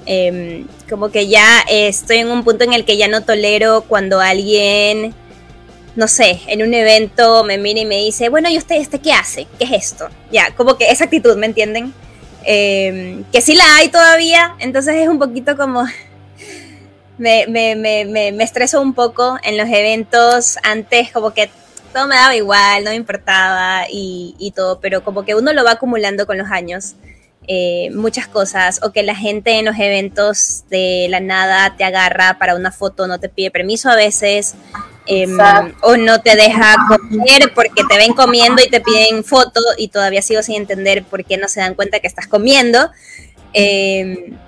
[0.06, 3.82] Em, como que ya eh, estoy en un punto en el que ya no tolero
[3.88, 5.12] cuando alguien
[5.96, 9.12] no sé, en un evento me mira y me dice, bueno, ¿y usted este qué
[9.12, 9.48] hace?
[9.58, 10.10] ¿Qué es esto?
[10.30, 11.92] Ya, como que esa actitud, ¿me entienden?
[12.44, 15.84] Eh, que sí la hay todavía, entonces es un poquito como,
[17.18, 20.58] me, me, me, me, estreso un poco en los eventos.
[20.62, 21.50] Antes como que
[21.92, 25.64] todo me daba igual, no me importaba y, y todo, pero como que uno lo
[25.64, 26.94] va acumulando con los años.
[27.46, 32.38] Eh, muchas cosas, o que la gente en los eventos de la nada te agarra
[32.38, 34.54] para una foto, no te pide permiso a veces,
[35.04, 35.36] em,
[35.82, 40.22] o no te deja comer porque te ven comiendo y te piden foto y todavía
[40.22, 42.90] sigo sin entender por qué no se dan cuenta que estás comiendo.
[43.52, 44.38] Em,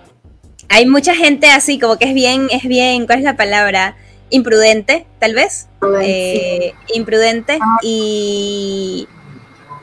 [0.69, 3.97] hay mucha gente así, como que es bien, es bien, ¿cuál es la palabra?
[4.31, 5.69] Imprudente, tal vez.
[6.03, 7.59] Eh, imprudente.
[7.83, 9.09] Y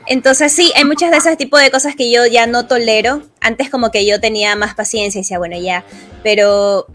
[0.06, 3.22] entonces sí, hay muchas de esas tipos de cosas que yo ya no tolero.
[3.40, 5.84] Antes como que yo tenía más paciencia y decía, bueno, ya,
[6.22, 6.86] pero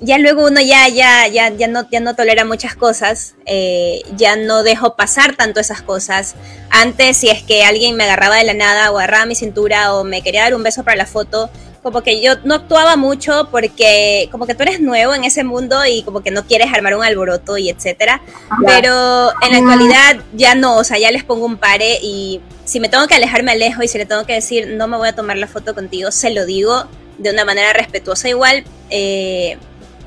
[0.00, 4.36] ya luego uno ya, ya, ya, ya no, ya no tolera muchas cosas, eh, ya
[4.36, 6.34] no dejo pasar tanto esas cosas.
[6.70, 10.04] Antes, si es que alguien me agarraba de la nada o agarraba mi cintura o
[10.04, 11.50] me quería dar un beso para la foto,
[11.82, 15.84] como que yo no actuaba mucho porque como que tú eres nuevo en ese mundo
[15.86, 18.20] y como que no quieres armar un alboroto y etcétera.
[18.66, 22.80] Pero en la actualidad ya no, o sea, ya les pongo un pare y si
[22.80, 25.08] me tengo que alejar me alejo y si le tengo que decir no me voy
[25.08, 26.86] a tomar la foto contigo, se lo digo
[27.18, 29.58] de una manera respetuosa igual, eh,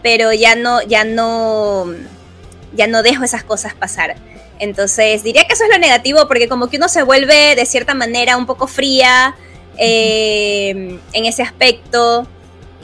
[0.01, 1.85] pero ya no, ya no,
[2.73, 4.15] ya no dejo esas cosas pasar.
[4.59, 7.93] Entonces diría que eso es lo negativo porque como que uno se vuelve de cierta
[7.95, 9.35] manera un poco fría,
[9.77, 12.27] eh, en ese aspecto.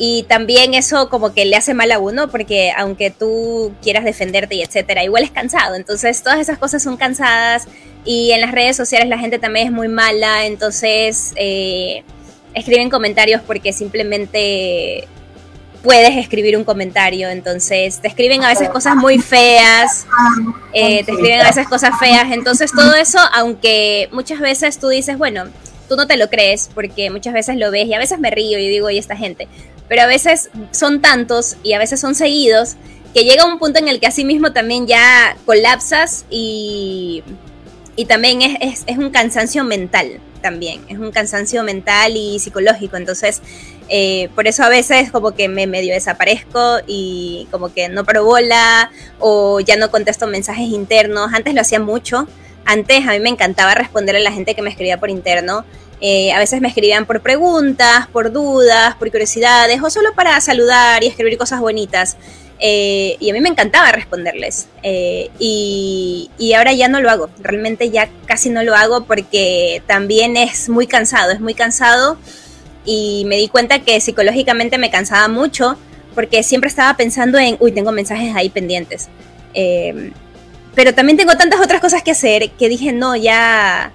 [0.01, 4.55] Y también eso como que le hace mal a uno, porque aunque tú quieras defenderte
[4.55, 5.75] y etcétera, igual es cansado.
[5.75, 7.67] Entonces todas esas cosas son cansadas
[8.05, 12.03] y en las redes sociales la gente también es muy mala, entonces eh,
[12.53, 15.05] escriben comentarios porque simplemente
[15.83, 20.05] puedes escribir un comentario, entonces te escriben a veces cosas muy feas,
[20.73, 25.17] eh, te escriben a veces cosas feas, entonces todo eso, aunque muchas veces tú dices,
[25.17, 25.45] bueno,
[25.89, 28.59] tú no te lo crees porque muchas veces lo ves y a veces me río
[28.59, 29.49] y digo, y esta gente,
[29.89, 32.75] pero a veces son tantos y a veces son seguidos
[33.13, 37.23] que llega un punto en el que así mismo también ya colapsas y,
[37.95, 43.41] y también es, es, un cansancio mental también, es un cansancio mental y psicológico, entonces
[43.89, 48.23] eh, por eso a veces como que me medio desaparezco y como que no paro
[48.23, 52.27] bola o ya no contesto mensajes internos, antes lo hacía mucho,
[52.65, 55.65] antes a mí me encantaba responder a la gente que me escribía por interno.
[56.01, 61.03] Eh, a veces me escribían por preguntas, por dudas, por curiosidades o solo para saludar
[61.03, 62.17] y escribir cosas bonitas.
[62.61, 64.67] Eh, y a mí me encantaba responderles.
[64.83, 67.29] Eh, y, y, ahora ya no lo hago.
[67.41, 72.17] Realmente ya casi no lo hago porque también es muy cansado, es muy cansado.
[72.85, 75.77] Y me di cuenta que psicológicamente me cansaba mucho
[76.15, 79.09] porque siempre estaba pensando en, uy, tengo mensajes ahí pendientes
[80.75, 83.91] pero también tengo tantas otras cosas que hacer que dije, no, ya,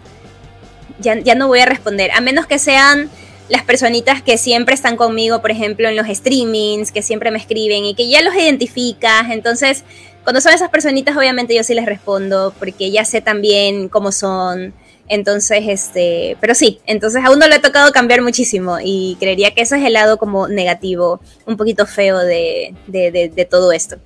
[1.01, 3.11] ya, ya no voy a responder, a menos que sean
[3.49, 7.85] las personitas que siempre están conmigo, por ejemplo, en los streamings, que siempre me escriben
[7.85, 9.31] y que ya los identificas.
[9.31, 9.85] Entonces,
[10.22, 14.72] cuando son esas personitas, obviamente yo sí les respondo porque ya sé también cómo son.
[15.07, 19.61] Entonces, este, pero sí, entonces a uno le ha tocado cambiar muchísimo y creería que
[19.61, 23.97] ese es el lado como negativo, un poquito feo de, de, de, de todo esto.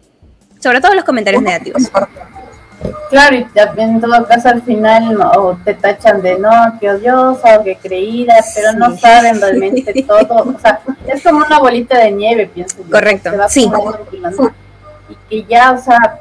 [0.60, 1.84] Sobre todo los comentarios negativos.
[3.10, 7.64] Claro, y en todo caso al final o te tachan de no, que odiosa o
[7.64, 10.54] que creída, pero no saben realmente todo.
[10.54, 12.76] O sea, es como una bolita de nieve, pienso.
[12.90, 13.68] Correcto, sí.
[15.08, 16.18] Y que ya, o sea,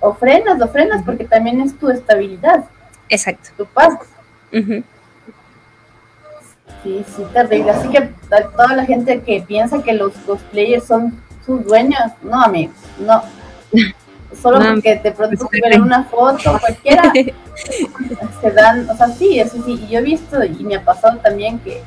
[0.00, 2.64] o frenas, o frenas, porque también es tu estabilidad.
[3.08, 3.50] Exacto.
[3.56, 3.94] Tu paz.
[6.82, 7.70] Sí, sí, terrible.
[7.70, 8.12] Así que
[8.56, 13.22] toda la gente que piensa que los cosplayers son sus dueños, no, amigos, no.
[14.40, 17.12] solo porque de pronto ven una foto, cualquiera,
[18.40, 21.18] se dan, o sea, sí, eso sí, y yo he visto y me ha pasado
[21.18, 21.82] también que,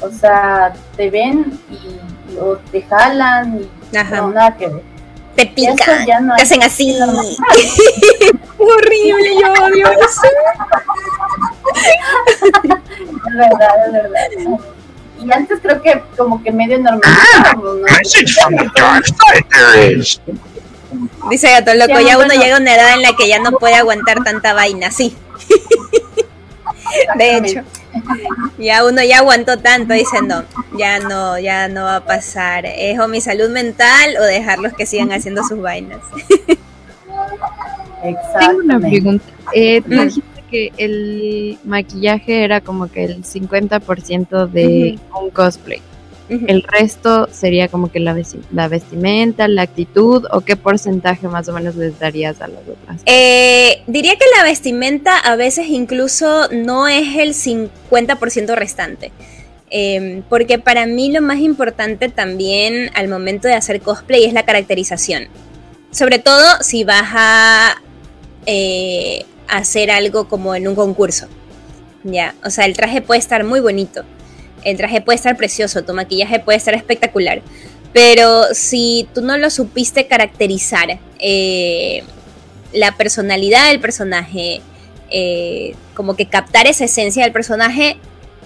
[0.00, 4.82] o sea, te ven y, o te jalan y no, nada que ver.
[5.34, 6.98] Te pican, te hacen así.
[8.58, 10.22] Horrible, yo odio eso.
[12.34, 14.58] es verdad, es verdad.
[15.20, 17.02] Y antes creo que como que medio normal.
[17.04, 17.54] Ah,
[17.84, 18.56] message from
[21.30, 23.74] Dice Gato Loco, ya uno llega a una edad en la que ya no puede
[23.74, 25.14] aguantar tanta vaina, sí.
[27.18, 27.60] De hecho,
[28.58, 30.44] ya uno ya aguantó tanto, dice no,
[30.78, 32.64] ya no, ya no va a pasar.
[32.66, 36.00] ¿Es o mi salud mental o dejarlos que sigan haciendo sus vainas?
[38.02, 39.24] Tengo una pregunta.
[39.52, 45.82] Eh, tú dijiste que el maquillaje era como que el 50% de un cosplay.
[46.28, 48.16] El resto sería como que la,
[48.52, 53.02] la, vestimenta, la actitud o qué porcentaje más o menos les darías a las otras.
[53.06, 59.12] Eh, diría que la vestimenta a veces incluso no es el 50% restante.
[59.70, 64.44] Em, porque para mí lo más importante también al momento de hacer cosplay es la
[64.44, 65.28] caracterización.
[65.90, 67.82] Sobre todo si vas a
[68.46, 71.26] eh, hacer algo como en un concurso.
[72.04, 74.04] Ya, o sea, el traje puede estar muy bonito.
[74.64, 77.42] El traje puede estar precioso, tu maquillaje puede estar espectacular.
[77.92, 82.02] Pero si tú no lo supiste caracterizar, eh,
[82.72, 84.60] la personalidad del personaje,
[85.10, 87.96] eh, como que captar esa esencia del personaje,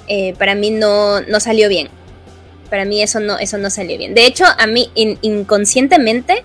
[0.08, 1.88] eh, para mí no, no, salió bien.
[2.70, 4.14] Para mí eso no, eso no salió bien.
[4.14, 6.44] De hecho, a mí inconscientemente,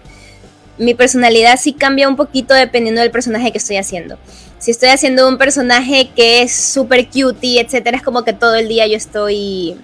[0.78, 4.18] mi personalidad sí cambia un poquito dependiendo del personaje que estoy haciendo.
[4.60, 8.68] Si estoy haciendo un personaje que es súper cutie, etcétera, es como que todo el
[8.68, 9.78] día yo estoy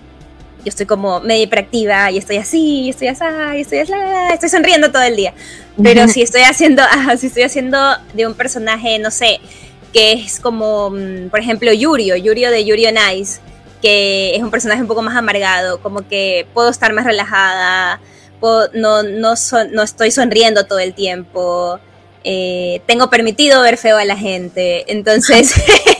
[0.64, 3.26] yo estoy como medio hiperactiva y estoy así, y estoy así,
[3.58, 3.94] y estoy así,
[4.32, 5.34] estoy sonriendo todo el día.
[5.82, 6.84] Pero si estoy haciendo,
[7.18, 7.78] si estoy haciendo
[8.14, 9.40] de un personaje, no sé,
[9.92, 13.42] que es como, mm, por ejemplo, Yurio, Yurio de Yurio Nice,
[13.82, 18.00] que es un personaje un poco más amargado, como que puedo estar más relajada,
[18.74, 19.34] no, no,
[19.84, 21.80] estoy sonriendo todo el tiempo,
[22.24, 25.54] eh, tengo permitido ver feo a la gente, entonces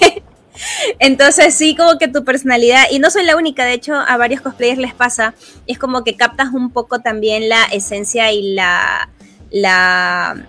[1.00, 4.42] Entonces sí, como que tu personalidad, y no soy la única, de hecho a varios
[4.42, 5.34] cosplayers les pasa,
[5.68, 9.10] es como que captas un poco también la esencia y la,
[9.52, 10.46] la,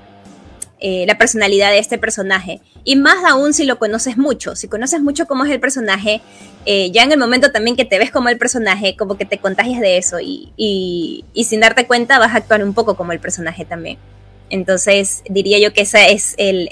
[0.80, 2.60] eh, la personalidad de este personaje.
[2.84, 6.20] Y más aún si lo conoces mucho, si conoces mucho cómo es el personaje,
[6.66, 9.38] eh, ya en el momento también que te ves como el personaje, como que te
[9.38, 13.20] contagias de eso y, y sin darte cuenta vas a actuar un poco como el
[13.20, 13.98] personaje también.
[14.50, 16.68] Entonces diría yo que ese es el,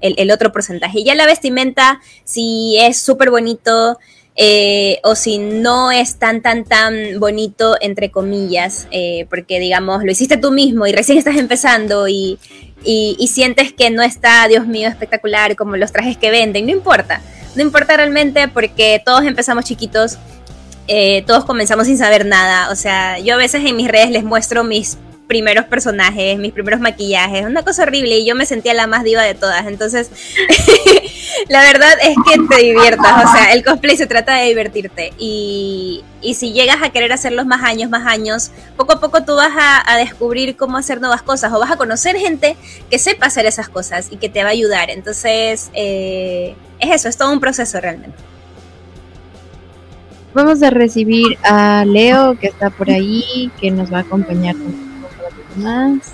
[0.00, 1.00] el, otro porcentaje.
[1.00, 3.98] Y ya la vestimenta, si es súper bonito
[4.40, 10.12] eh, o si no es tan, tan, tan bonito, entre comillas, eh, porque digamos, lo
[10.12, 12.38] hiciste tú mismo y recién estás empezando y,
[12.84, 17.20] y, sientes que no está, Dios mío, espectacular como los trajes que venden, no importa.
[17.56, 20.18] No importa realmente porque todos empezamos chiquitos.
[20.86, 22.70] Eh, todos comenzamos sin saber nada.
[22.70, 24.98] O sea, yo a veces en mis redes les muestro mis
[25.28, 29.22] primeros personajes, mis primeros maquillajes, una cosa horrible y yo me sentía la más diva
[29.22, 29.66] de todas.
[29.66, 30.10] Entonces,
[31.48, 36.02] la verdad es que te diviertas, o sea, el cosplay se trata de divertirte y,
[36.22, 39.52] y si llegas a querer hacerlos más años, más años, poco a poco tú vas
[39.56, 42.56] a, descubrir cómo hacer nuevas cosas o vas a conocer gente
[42.90, 44.90] que sepa hacer esas cosas y que te va a ayudar.
[44.90, 48.16] Entonces, eh, es eso, es todo un proceso realmente.
[50.32, 54.87] Vamos a recibir a Leo que está por ahí, que nos va a acompañar con
[55.58, 56.12] más.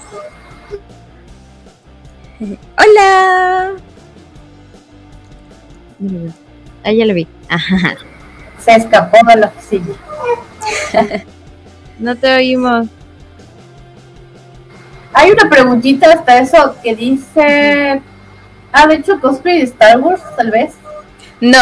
[2.77, 3.73] Hola.
[6.85, 7.27] Ah, ya lo vi.
[8.59, 9.95] Se escapó de la oficina.
[11.99, 12.89] no te oímos.
[15.13, 18.03] Hay una preguntita hasta eso que dice.
[18.73, 20.75] Ah, de hecho, cosplay de Star Wars, tal vez.
[21.45, 21.59] No,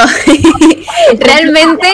[1.18, 1.88] realmente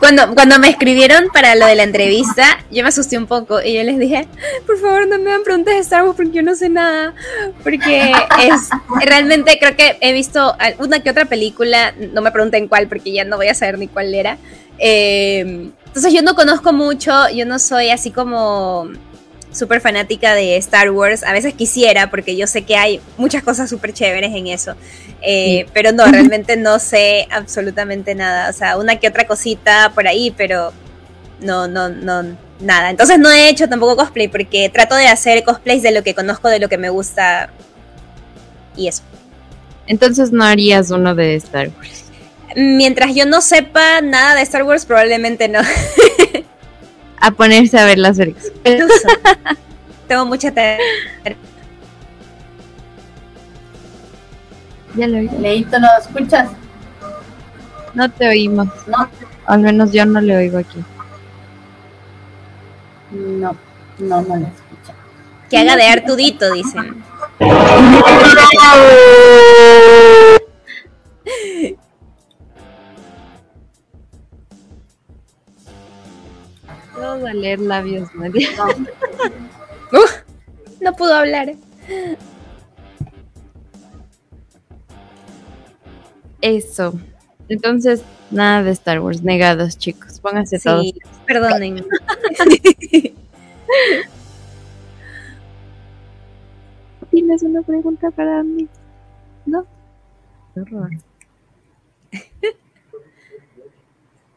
[0.00, 3.74] cuando, cuando me escribieron para lo de la entrevista, yo me asusté un poco y
[3.74, 4.26] yo les dije,
[4.66, 7.14] por favor no me hagan preguntas de Star Wars porque yo no sé nada,
[7.62, 8.10] porque
[8.42, 8.70] es
[9.06, 13.22] realmente creo que he visto una que otra película, no me pregunten cuál porque ya
[13.24, 14.36] no voy a saber ni cuál era.
[14.80, 18.88] Eh, entonces yo no conozco mucho, yo no soy así como
[19.52, 21.22] súper fanática de Star Wars.
[21.24, 24.74] A veces quisiera, porque yo sé que hay muchas cosas súper chéveres en eso.
[25.22, 28.50] Eh, pero no, realmente no sé absolutamente nada.
[28.50, 30.72] O sea, una que otra cosita por ahí, pero
[31.40, 32.90] no, no, no, nada.
[32.90, 36.48] Entonces no he hecho tampoco cosplay, porque trato de hacer cosplays de lo que conozco,
[36.48, 37.50] de lo que me gusta.
[38.76, 39.02] Y eso.
[39.86, 42.04] Entonces no harías uno de Star Wars.
[42.56, 45.60] Mientras yo no sepa nada de Star Wars, probablemente no.
[47.20, 48.52] a ponerse a ver las películas.
[50.08, 50.78] Tengo mucha tarea.
[54.94, 55.28] Ya lo oí.
[55.38, 56.50] Leito, ¿no escuchas?
[57.94, 58.68] No te oímos.
[58.86, 59.08] No.
[59.46, 60.82] Al menos yo no le oigo aquí.
[63.10, 63.56] No,
[63.98, 64.94] no, no le escucha.
[65.50, 67.02] Que haga de Artudito, dicen.
[77.02, 78.48] a leer labios, Nadia.
[80.80, 81.54] no pudo hablar.
[86.40, 86.94] Eso.
[87.48, 90.20] Entonces, nada de Star Wars, negados, chicos.
[90.20, 90.92] Pónganse sí, todos.
[91.26, 91.84] Perdonen.
[97.10, 98.68] ¿Tienes una pregunta para mí?
[99.46, 99.66] No.
[100.54, 100.90] Horror.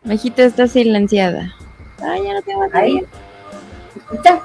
[0.03, 1.53] Majita está silenciada.
[2.03, 3.03] Ay, ya no tengo batería.
[3.95, 4.41] ¿Escucha?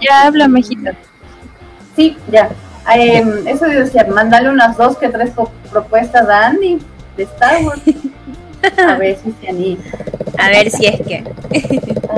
[0.00, 0.94] Ya habla, Mejita.
[1.96, 2.50] Sí, ya.
[2.96, 5.32] Eh, eso de decir, mándale unas dos que tres
[5.70, 6.78] propuestas a Andy
[7.16, 7.82] de Star Wars.
[8.86, 9.82] A ver si se anima.
[10.38, 11.24] A ver si es que.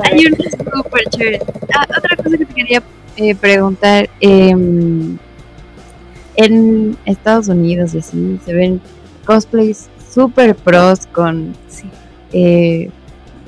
[0.03, 0.37] Hay una
[0.75, 1.41] súper chévere.
[1.75, 2.83] Ah, otra cosa que te quería
[3.17, 4.09] eh, preguntar.
[4.21, 5.19] em,
[6.35, 8.81] en Estados Unidos y así se ven
[9.25, 11.85] cosplays super pros con Sí.
[12.33, 12.91] eh,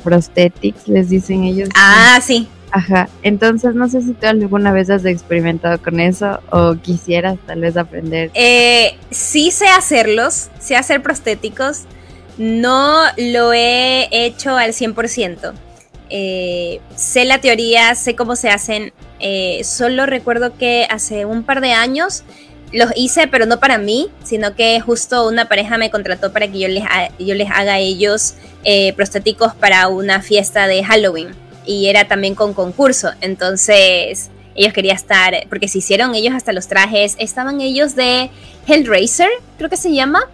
[0.03, 1.69] prosthetics, les dicen ellos.
[1.75, 2.49] Ah, sí.
[2.71, 3.09] Ajá.
[3.23, 7.77] Entonces, no sé si tú alguna vez has experimentado con eso o quisieras tal vez
[7.77, 8.31] aprender.
[8.35, 11.83] Eh, sí sé hacerlos, sé hacer prostéticos.
[12.37, 15.53] No lo he hecho al 100%.
[16.11, 18.93] Eh, sé la teoría, sé cómo se hacen.
[19.21, 22.25] Eh, solo recuerdo que hace un par de años
[22.75, 26.59] los hice, pero no para mí, sino que justo una pareja me contrató para que
[26.59, 26.85] yo les,
[27.19, 31.29] yo les haga a ellos eh, prostéticos para una fiesta de Halloween.
[31.65, 33.11] Y era también con concurso.
[33.21, 37.15] Entonces, ellos querían estar, porque se hicieron ellos hasta los trajes.
[37.19, 38.31] Estaban ellos de
[38.67, 40.29] Hellraiser, creo que se llama.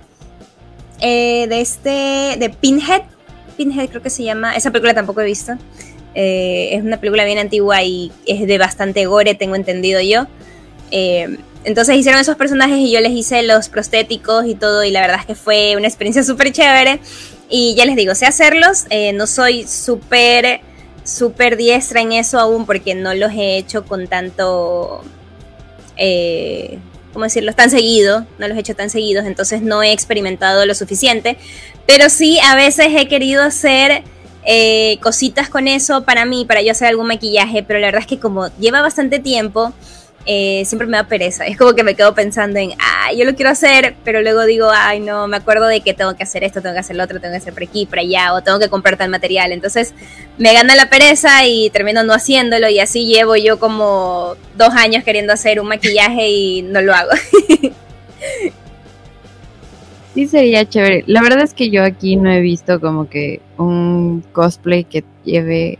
[1.00, 3.02] Eh, de este, de Pinhead.
[3.56, 4.56] Pinhead creo que se llama.
[4.56, 5.52] Esa película tampoco he visto.
[6.14, 10.26] Eh, es una película bien antigua y es de bastante gore, tengo entendido yo.
[10.90, 15.00] Eh, entonces hicieron esos personajes y yo les hice los prostéticos y todo y la
[15.00, 17.00] verdad es que fue una experiencia súper chévere.
[17.48, 20.60] Y ya les digo, sé hacerlos, eh, no soy súper,
[21.02, 25.02] súper diestra en eso aún porque no los he hecho con tanto,
[25.96, 26.78] eh,
[27.12, 27.52] ¿cómo decirlo?
[27.52, 31.38] Tan seguido, no los he hecho tan seguidos, entonces no he experimentado lo suficiente.
[31.86, 34.04] Pero sí, a veces he querido hacer
[34.44, 38.06] eh, cositas con eso para mí, para yo hacer algún maquillaje, pero la verdad es
[38.06, 39.72] que como lleva bastante tiempo,
[40.26, 41.46] eh, siempre me da pereza.
[41.46, 44.68] Es como que me quedo pensando en, ah, yo lo quiero hacer, pero luego digo,
[44.72, 47.20] ay, no, me acuerdo de que tengo que hacer esto, tengo que hacer lo otro,
[47.20, 49.52] tengo que hacer por aquí, por allá, o tengo que comprar tal material.
[49.52, 49.94] Entonces
[50.38, 55.04] me gana la pereza y termino no haciéndolo, y así llevo yo como dos años
[55.04, 57.10] queriendo hacer un maquillaje y no lo hago.
[60.14, 61.04] Sí, sería chévere.
[61.06, 65.78] La verdad es que yo aquí no he visto como que un cosplay que lleve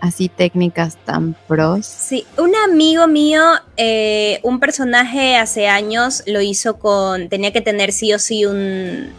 [0.00, 1.86] así técnicas tan pros.
[1.86, 3.42] Sí, un amigo mío,
[3.76, 9.10] eh, un personaje hace años lo hizo con, tenía que tener sí o sí un,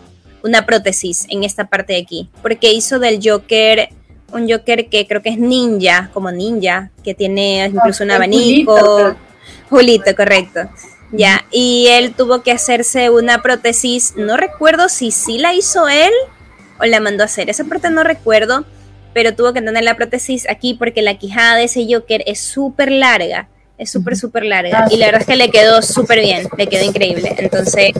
[0.44, 3.90] una prótesis en esta parte de aquí, porque hizo del Joker
[4.32, 8.78] un Joker que creo que es ninja, como ninja, que tiene incluso un Ah, abanico.
[8.78, 9.18] Julito.
[9.70, 10.62] Julito, correcto.
[11.12, 16.12] Ya, y él tuvo que hacerse una prótesis, no recuerdo si sí la hizo él
[16.80, 18.66] o la mandó a hacer, esa parte no recuerdo,
[19.14, 22.92] pero tuvo que tener la prótesis aquí porque la quijada de ese Joker es súper
[22.92, 23.48] larga,
[23.78, 26.84] es súper, súper larga, y la verdad es que le quedó súper bien, le quedó
[26.86, 27.34] increíble.
[27.38, 27.92] Entonces,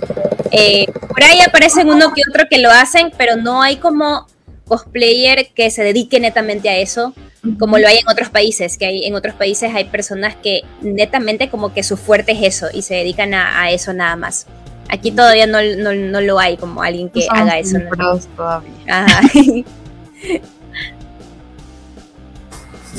[0.52, 4.28] eh, por ahí aparecen uno que otro que lo hacen, pero no hay como
[4.66, 7.14] cosplayer que se dedique netamente a eso,
[7.58, 11.50] como lo hay en otros países, que hay en otros países hay personas que netamente
[11.50, 14.46] como que su fuerte es eso y se dedican a, a eso nada más.
[14.90, 17.78] Aquí todavía no, no, no lo hay como alguien que No haga eso.
[18.36, 18.72] todavía.
[18.88, 19.22] Ajá.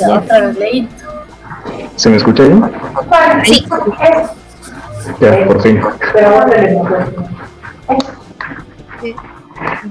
[0.01, 0.23] Ya.
[1.97, 2.63] ¿Se me escucha bien?
[3.45, 3.67] Sí.
[5.21, 5.81] Ya, por fin.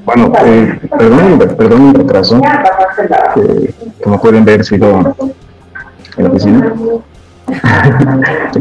[0.06, 2.42] Bueno, eh, perdón, perdón el retraso.
[3.36, 5.16] Eh, como pueden ver, sigo
[6.18, 6.74] en la oficina.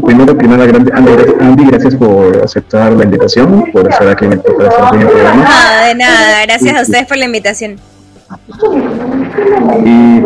[0.03, 4.33] Primero que nada, grande, Andy, Andy, gracias por aceptar la invitación, por estar aquí en
[4.33, 5.43] el, para estar aquí en el programa.
[5.43, 7.79] No, de nada, gracias a ustedes por la invitación.
[9.85, 10.21] Y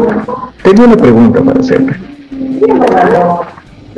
[0.63, 1.93] tengo una pregunta para hacerle.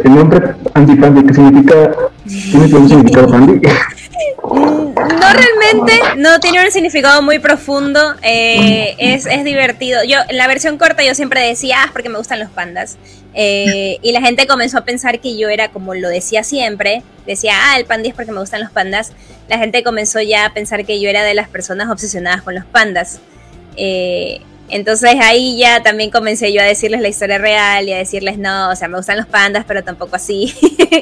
[0.04, 1.92] El nombre Andy Pandy, ¿qué significa?
[2.26, 3.54] ¿Tiene algún significado Pandy?
[3.54, 10.04] Mm, No realmente, no tiene un significado muy profundo, eh, es, es divertido.
[10.04, 12.98] Yo, en la versión corta yo siempre decía, ah, porque me gustan los pandas.
[13.34, 17.54] Eh, y la gente comenzó a pensar que yo era como lo decía siempre, decía,
[17.56, 19.14] ah, el pandi es porque me gustan los pandas.
[19.48, 22.66] La gente comenzó ya a pensar que yo era de las personas obsesionadas con los
[22.66, 23.20] pandas.
[23.78, 28.38] Eh, entonces ahí ya también comencé yo a decirles la historia real y a decirles,
[28.38, 30.54] no, o sea, me gustan los pandas, pero tampoco así.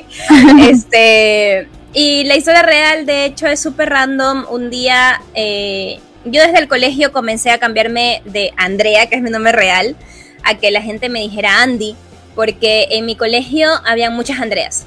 [0.69, 4.45] este, y la historia real, de hecho, es súper random.
[4.49, 9.29] Un día, eh, yo desde el colegio comencé a cambiarme de Andrea, que es mi
[9.29, 9.95] nombre real,
[10.43, 11.95] a que la gente me dijera Andy,
[12.35, 14.85] porque en mi colegio había muchas Andreas.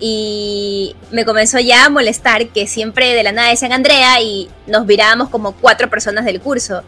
[0.00, 4.86] Y me comenzó ya a molestar que siempre de la nada decían Andrea y nos
[4.86, 6.82] virábamos como cuatro personas del curso.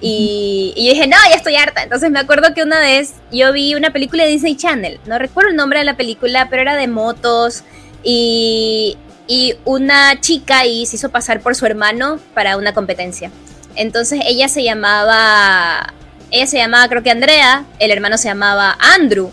[0.00, 1.82] Y, y dije, no, ya estoy harta.
[1.82, 4.98] Entonces me acuerdo que una vez yo vi una película de Disney Channel.
[5.06, 7.64] No recuerdo el nombre de la película, pero era de motos.
[8.02, 8.96] Y,
[9.26, 13.30] y una chica y se hizo pasar por su hermano para una competencia.
[13.76, 15.92] Entonces ella se llamaba,
[16.30, 19.30] ella se llamaba creo que Andrea, el hermano se llamaba Andrew.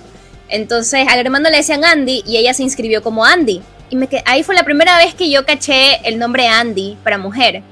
[0.49, 3.61] Entonces al hermano le decían Andy y ella se inscribió como Andy.
[3.89, 7.17] Y me que- ahí fue la primera vez que yo caché el nombre Andy para
[7.17, 7.63] mujer.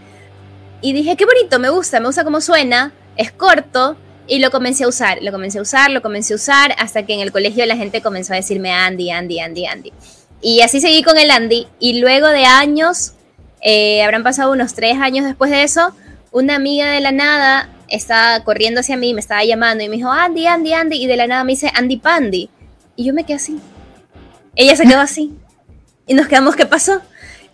[0.86, 4.84] Y dije, qué bonito, me gusta, me gusta cómo suena, es corto, y lo comencé
[4.84, 7.66] a usar, lo comencé a usar, lo comencé a usar, hasta que en el colegio
[7.66, 9.94] la gente comenzó a decirme Andy, Andy, Andy, Andy.
[10.42, 13.14] Y así seguí con el Andy, y luego de años,
[13.62, 15.96] eh, habrán pasado unos tres años después de eso,
[16.32, 20.12] una amiga de la nada estaba corriendo hacia mí, me estaba llamando y me dijo,
[20.12, 22.52] Andy, Andy, Andy, y de la nada me dice Andy Pandy.
[22.96, 23.60] Y yo me quedé así.
[24.56, 25.34] Ella se quedó así.
[26.06, 27.02] Y nos quedamos, ¿qué pasó?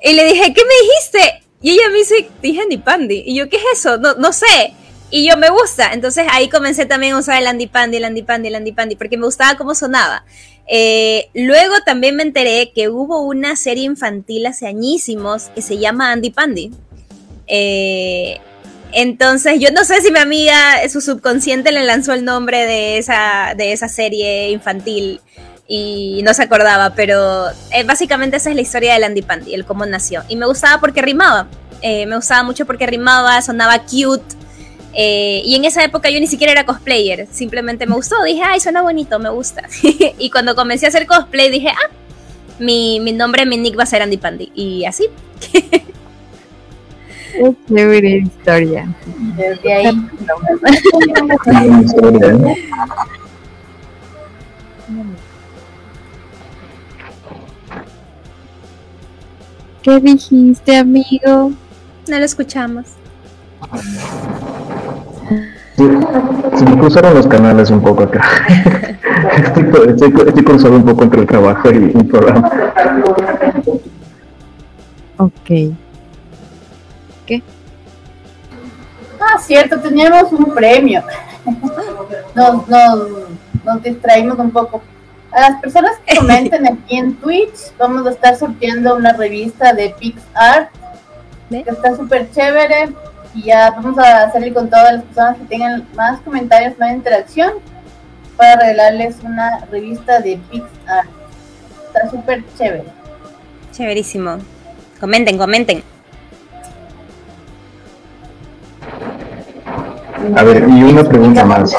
[0.04, 1.41] Y le dije, ¿qué me dijiste?
[1.62, 3.24] Y ella me dice, dije Andy.
[3.26, 3.97] Y yo, ¿qué es eso?
[3.97, 4.74] No, no sé.
[5.12, 5.91] Y yo me gusta.
[5.93, 8.95] Entonces ahí comencé también a usar el Andy Pandy, el Andy Pandy, el Andy Pandy,
[8.95, 10.24] porque me gustaba cómo sonaba.
[10.68, 16.12] Eh, luego también me enteré que hubo una serie infantil hace añísimos que se llama
[16.12, 16.72] Andy Pandy.
[17.47, 18.39] Eh,
[18.93, 23.53] entonces, yo no sé si mi amiga, su subconsciente le lanzó el nombre de esa,
[23.55, 25.22] de esa serie infantil
[25.74, 29.63] y no se acordaba, pero eh, básicamente esa es la historia del Andy Pandy, el
[29.63, 30.22] cómo nació.
[30.28, 31.47] Y me gustaba porque rimaba,
[31.82, 34.36] eh, me gustaba mucho porque rimaba, sonaba cute.
[34.93, 38.59] Eh, y en esa época yo ni siquiera era cosplayer, simplemente me gustó, dije, ay,
[38.59, 39.63] suena bonito, me gusta.
[40.19, 41.89] y cuando comencé a hacer cosplay dije, ah,
[42.59, 44.51] mi, mi nombre, mi nick va a ser Andy Pandy.
[44.53, 45.07] Y así.
[47.32, 48.93] Qué chévere historia.
[49.38, 49.97] Desde ahí.
[59.82, 61.52] ¿Qué dijiste, amigo?
[62.08, 62.86] No lo escuchamos.
[65.76, 65.84] Sí,
[66.58, 68.22] se me cruzaron los canales un poco acá.
[69.56, 72.52] estoy, estoy, estoy cruzado un poco entre el trabajo y el programa.
[75.18, 75.74] Ok.
[77.26, 77.42] ¿Qué?
[79.20, 81.02] Ah, cierto, teníamos un premio.
[82.36, 83.10] Nos, nos,
[83.66, 84.84] nos distraímos un poco.
[85.32, 89.96] A las personas que comenten aquí en Twitch, vamos a estar sorteando una revista de
[89.98, 90.70] PixArt,
[91.50, 92.90] que está súper chévere.
[93.34, 97.54] Y ya vamos a salir con todas las personas que tengan más comentarios, más interacción,
[98.36, 101.08] para regalarles una revista de PixArt.
[101.88, 102.84] Está súper chévere.
[103.72, 104.38] Chéverísimo.
[105.00, 105.84] Comenten, comenten.
[110.36, 111.74] A ver, y una pregunta más.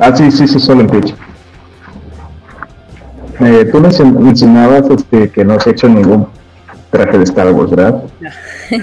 [0.00, 1.14] Ah, sí, sí, sí, solo en Twitch.
[3.40, 6.28] Eh, tú mencion- mencionabas este, que no has hecho ningún
[6.90, 8.02] traje de Star Wars, ¿verdad?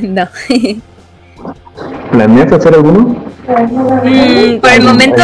[0.02, 0.28] no.
[2.12, 3.24] ¿Planeas hacer alguno?
[3.48, 5.22] Mm, por el momento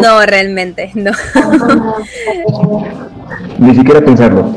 [0.00, 1.12] no, realmente, no.
[3.58, 4.56] Ni siquiera pensarlo.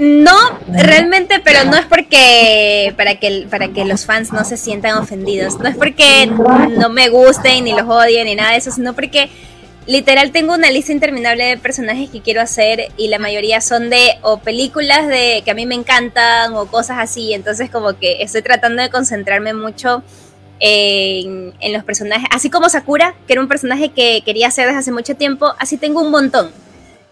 [0.00, 0.34] No,
[0.68, 5.58] realmente, pero no es porque para que para que los fans no se sientan ofendidos,
[5.58, 6.26] no es porque
[6.78, 9.28] no me gusten ni los odien ni nada de eso, sino porque
[9.90, 14.18] literal tengo una lista interminable de personajes que quiero hacer y la mayoría son de
[14.22, 18.42] o películas de que a mí me encantan o cosas así, entonces como que estoy
[18.42, 20.04] tratando de concentrarme mucho
[20.60, 24.92] en, los personajes, así como Sakura, que era un personaje que quería hacer desde hace
[24.92, 26.52] mucho tiempo, así tengo un montón,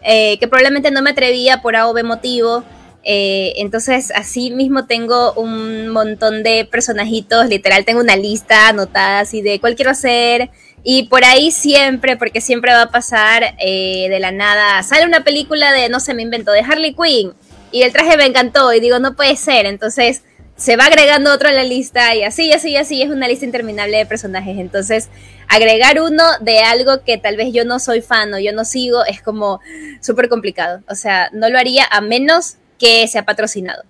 [0.03, 2.62] eh, que probablemente no me atrevía por A o B motivo.
[3.05, 9.41] Eh, entonces, así mismo tengo un montón de personajitos, literal, tengo una lista anotada así
[9.41, 10.51] de cuál quiero hacer.
[10.83, 15.24] Y por ahí siempre, porque siempre va a pasar eh, de la nada, sale una
[15.24, 17.35] película de, no sé, me invento, de Harley Quinn.
[17.70, 19.66] Y el traje me encantó y digo, no puede ser.
[19.66, 20.22] Entonces
[20.57, 23.03] se va agregando otro a la lista y así, así, así.
[23.03, 24.59] Es una lista interminable de personajes.
[24.59, 25.09] Entonces,
[25.47, 29.05] agregar uno de algo que tal vez yo no soy fan o yo no sigo
[29.05, 29.61] es como
[30.01, 30.83] súper complicado.
[30.89, 33.85] O sea, no lo haría a menos que sea patrocinado.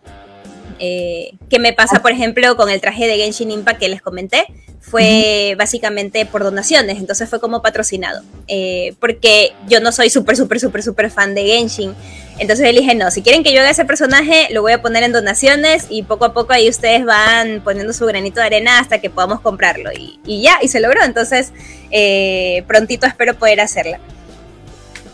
[0.78, 4.46] Eh, que me pasa, por ejemplo, con el traje de Genshin Impact que les comenté,
[4.80, 10.60] fue básicamente por donaciones, entonces fue como patrocinado, eh, porque yo no soy súper, súper,
[10.60, 11.94] súper, súper fan de Genshin,
[12.38, 15.02] entonces yo dije, no, si quieren que yo haga ese personaje, lo voy a poner
[15.02, 19.00] en donaciones y poco a poco ahí ustedes van poniendo su granito de arena hasta
[19.00, 21.52] que podamos comprarlo, y, y ya, y se logró, entonces
[21.90, 24.00] eh, prontito espero poder hacerla.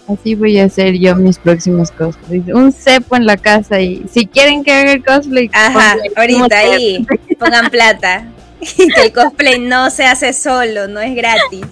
[0.07, 2.47] Así voy a hacer yo mis próximos cosplays.
[2.49, 7.07] Un cepo en la casa y si quieren que haga el cosplay, Ajá, ahorita ahí,
[7.39, 8.29] pongan plata.
[8.61, 11.67] que el cosplay no se hace solo, no es gratis.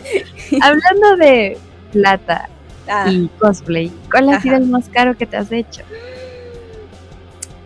[0.60, 1.58] Hablando de
[1.92, 2.48] plata
[2.88, 5.82] Ah, y cosplay, ¿cuál ha sido el más caro que te has hecho?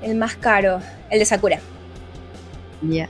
[0.03, 1.59] el más caro, el de Sakura.
[2.83, 3.09] Ya.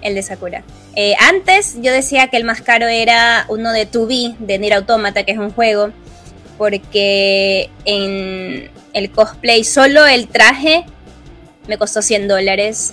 [0.00, 0.62] El de Sakura.
[0.94, 5.24] Eh, antes yo decía que el más caro era uno de 2B, de Nier Automata,
[5.24, 5.90] que es un juego,
[6.58, 10.84] porque en el cosplay solo el traje
[11.66, 12.92] me costó 100 dólares,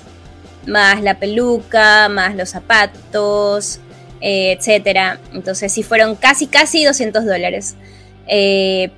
[0.68, 3.80] más la peluca, más los zapatos,
[4.22, 5.20] eh, etcétera.
[5.34, 7.76] Entonces sí fueron casi, casi 200 dólares.
[8.28, 8.92] Eh,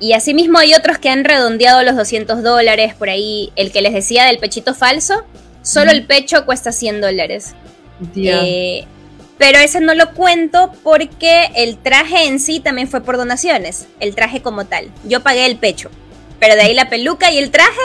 [0.00, 3.52] y asimismo hay otros que han redondeado los 200 dólares por ahí.
[3.56, 5.24] El que les decía del pechito falso
[5.64, 7.54] Solo el pecho cuesta 100 dólares.
[8.14, 8.84] Eh,
[9.38, 14.14] pero ese no lo cuento porque el traje en sí también fue por donaciones, el
[14.14, 14.90] traje como tal.
[15.04, 15.90] Yo pagué el pecho,
[16.38, 17.80] pero de ahí la peluca y el traje,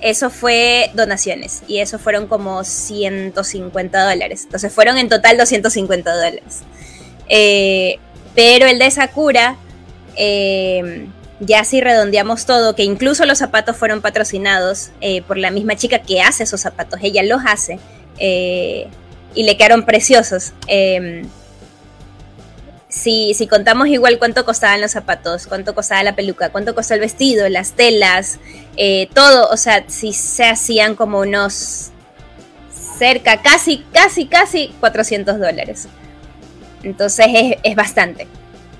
[0.00, 1.62] eso fue donaciones.
[1.66, 4.42] Y eso fueron como 150 dólares.
[4.44, 6.60] Entonces fueron en total 250 dólares.
[7.28, 7.98] Eh,
[8.34, 9.56] pero el de Sakura,
[10.16, 11.06] eh,
[11.40, 16.00] ya si redondeamos todo, que incluso los zapatos fueron patrocinados eh, por la misma chica
[16.00, 17.78] que hace esos zapatos, ella los hace
[19.34, 20.52] y le quedaron preciosos.
[20.66, 21.22] Em,
[22.88, 27.00] si, si, contamos igual cuánto costaban los zapatos, cuánto costaba la peluca, cuánto costó el
[27.00, 28.40] vestido, las telas,
[29.14, 31.92] todo, o sea, si se hacían como unos
[33.00, 35.88] cerca, casi, casi, casi 400 dólares.
[36.82, 37.26] Entonces
[37.62, 38.26] es, bastante,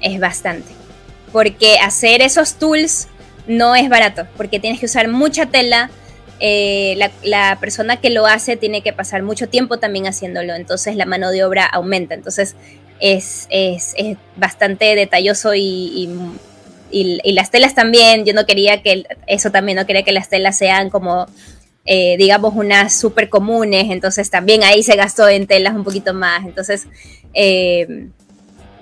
[0.02, 0.68] es bastante.
[1.32, 3.08] Porque hacer esos tools
[3.46, 5.90] no es barato, porque tienes que usar mucha tela.
[6.40, 11.06] Eh, la, persona que lo hace tiene que pasar mucho tiempo también haciéndolo, entonces la
[11.06, 12.14] mano de obra aumenta.
[12.14, 12.56] Entonces
[12.98, 13.48] es,
[14.36, 16.08] bastante detalloso y,
[16.90, 18.24] las telas también.
[18.24, 21.26] Yo no quería que eso también, no quería que las telas sean como
[21.86, 26.44] eh, digamos, unas súper comunes, entonces también ahí se gastó en telas un poquito más,
[26.44, 26.86] entonces,
[27.32, 28.08] eh,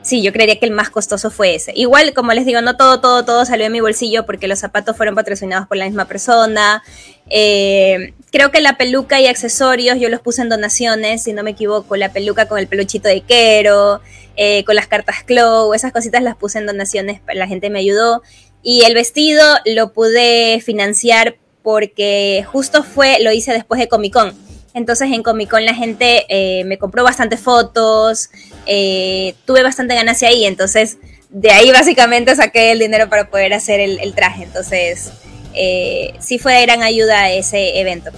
[0.02, 1.72] sí, yo creería que el más costoso fue ese.
[1.74, 4.96] Igual, como les digo, no todo, todo, todo salió en mi bolsillo porque los zapatos
[4.96, 6.82] fueron patrocinados por la misma persona.
[7.30, 11.50] Eh, creo que la peluca y accesorios yo los puse en donaciones, si no me
[11.50, 14.00] equivoco, la peluca con el peluchito de Quero,
[14.64, 18.22] con las cartas Clow, esas cositas las puse en donaciones, la gente me ayudó.
[18.62, 24.32] Y el vestido lo pude financiar porque justo fue, lo hice después de Comic Con.
[24.74, 28.30] Entonces en Comic Con la gente eh, me compró bastantes fotos,
[28.68, 30.98] eh, tuve bastante ganancia ahí, entonces
[31.30, 34.44] de ahí básicamente saqué el dinero para poder hacer el, traje.
[34.44, 35.12] Entonces
[35.54, 38.10] eh, sí fue de gran ayuda ese evento.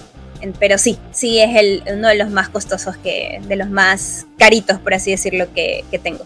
[0.59, 4.79] Pero sí, sí es el, uno de los más costosos, que, de los más caritos,
[4.79, 6.25] por así decirlo, que, tengo.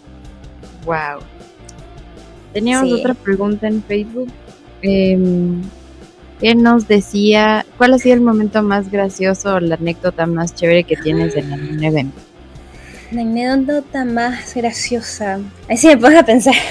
[0.86, 1.20] Wow.
[2.54, 4.32] Teníamos otra pregunta en Facebook.
[4.82, 5.62] Em,
[6.40, 7.66] ¿Qué nos decía?
[7.78, 11.52] ¿Cuál ha sido el momento más gracioso o la anécdota más chévere que tienes en
[11.52, 12.22] un evento?
[13.16, 15.40] La anécdota más graciosa.
[15.70, 16.54] Ahí sí me puedo pensar.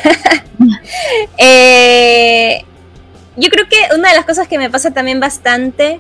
[1.38, 2.62] Eh,
[3.36, 5.98] yo creo que una de las cosas que me pasa también bastante,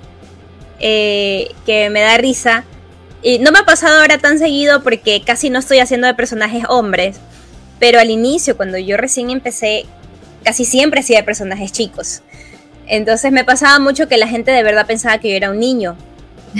[0.78, 2.64] eh, que me da risa,
[3.22, 6.64] y no me ha pasado ahora tan seguido porque casi no estoy haciendo de personajes
[6.68, 7.16] hombres,
[7.80, 9.86] pero al inicio, cuando yo recién empecé,
[10.44, 12.22] casi siempre hacía de personajes chicos.
[12.86, 15.96] Entonces me pasaba mucho que la gente de verdad pensaba que yo era un niño.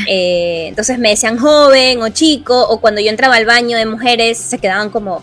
[0.09, 4.39] Eh, entonces me decían joven o chico, o cuando yo entraba al baño de mujeres
[4.39, 5.23] se quedaban como,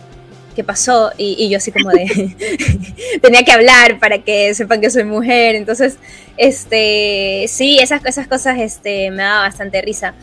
[0.55, 1.11] ¿qué pasó?
[1.17, 2.05] Y, yo así como de,
[3.21, 5.55] tenía que hablar para que sepan que soy mujer.
[5.55, 5.97] Entonces,
[6.37, 10.13] este, sí, esas, esas cosas este, me daba bastante risa.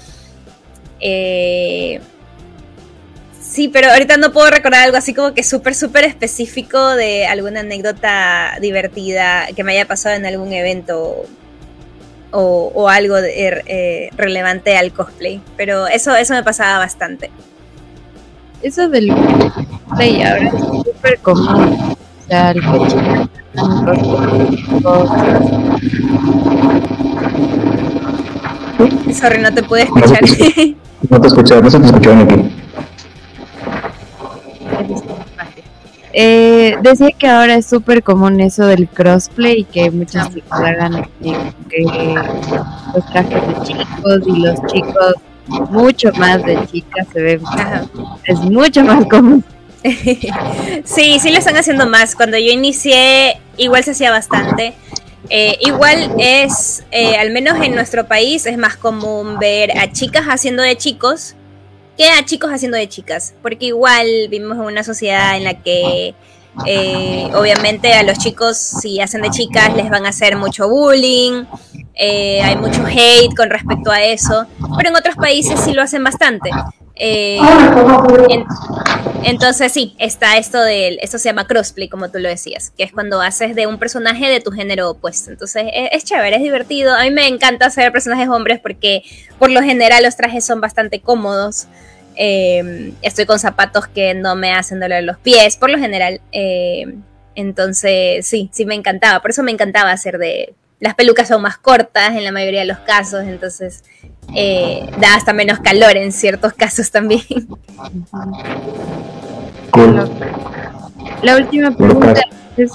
[1.00, 2.00] Eh,
[3.48, 7.60] Sí, pero ahorita no puedo recordar algo así como que súper, súper específico de alguna
[7.60, 11.24] anécdota divertida que me haya pasado en algún evento
[12.30, 15.40] o, algo er, eh, relevante al cosplay.
[15.56, 17.30] Pero eso, eso me pasaba bastante.
[18.62, 21.96] Eso del cosplay ahora es súper común.
[22.24, 22.62] O sea, el
[29.14, 30.20] Sorry, no te pude escuchar.
[31.08, 32.57] No te escuché, no se te escuchó aquí.
[36.68, 41.08] Eh, decía que ahora es súper común eso del crossplay y que muchas chicos hagan
[41.70, 42.14] que,
[42.94, 45.14] los trajes de chicos y los chicos
[45.70, 47.40] mucho más de chicas se ven.
[48.24, 49.44] Es mucho más común.
[50.84, 52.14] Sí sí lo están haciendo más.
[52.14, 54.74] Cuando yo inicié igual se hacía bastante.
[55.30, 60.24] Eh, igual es eh, al menos en nuestro país es más común ver a chicas
[60.26, 61.34] haciendo de chicos
[61.98, 66.14] que a chicos haciendo de chicas, porque igual vivimos en una sociedad en la que
[66.66, 71.44] eh, obviamente a los chicos si hacen de chicas les van a hacer mucho bullying,
[71.94, 74.46] eh, hay mucho hate con respecto a eso,
[74.76, 76.50] pero en otros países sí lo hacen bastante.
[77.00, 77.38] Eh,
[79.22, 82.92] entonces sí, está esto de, esto se llama crossplay, como tú lo decías, que es
[82.92, 85.30] cuando haces de un personaje de tu género opuesto.
[85.30, 86.94] Entonces es, es, chévere, es divertido.
[86.94, 89.02] A mí me encanta hacer personajes hombres porque
[89.38, 91.66] por lo general los trajes son bastante cómodos.
[92.20, 96.20] Eh, estoy con zapatos que no me hacen doler los pies, por lo general.
[96.32, 96.96] Eh,
[97.36, 99.20] entonces, sí, sí me encantaba.
[99.22, 100.52] Por eso me encantaba hacer de...
[100.80, 103.82] Las pelucas son más cortas en la mayoría de los casos, entonces
[104.34, 107.22] eh, da hasta menos calor en ciertos casos también.
[111.22, 112.20] La última pregunta
[112.56, 112.70] es,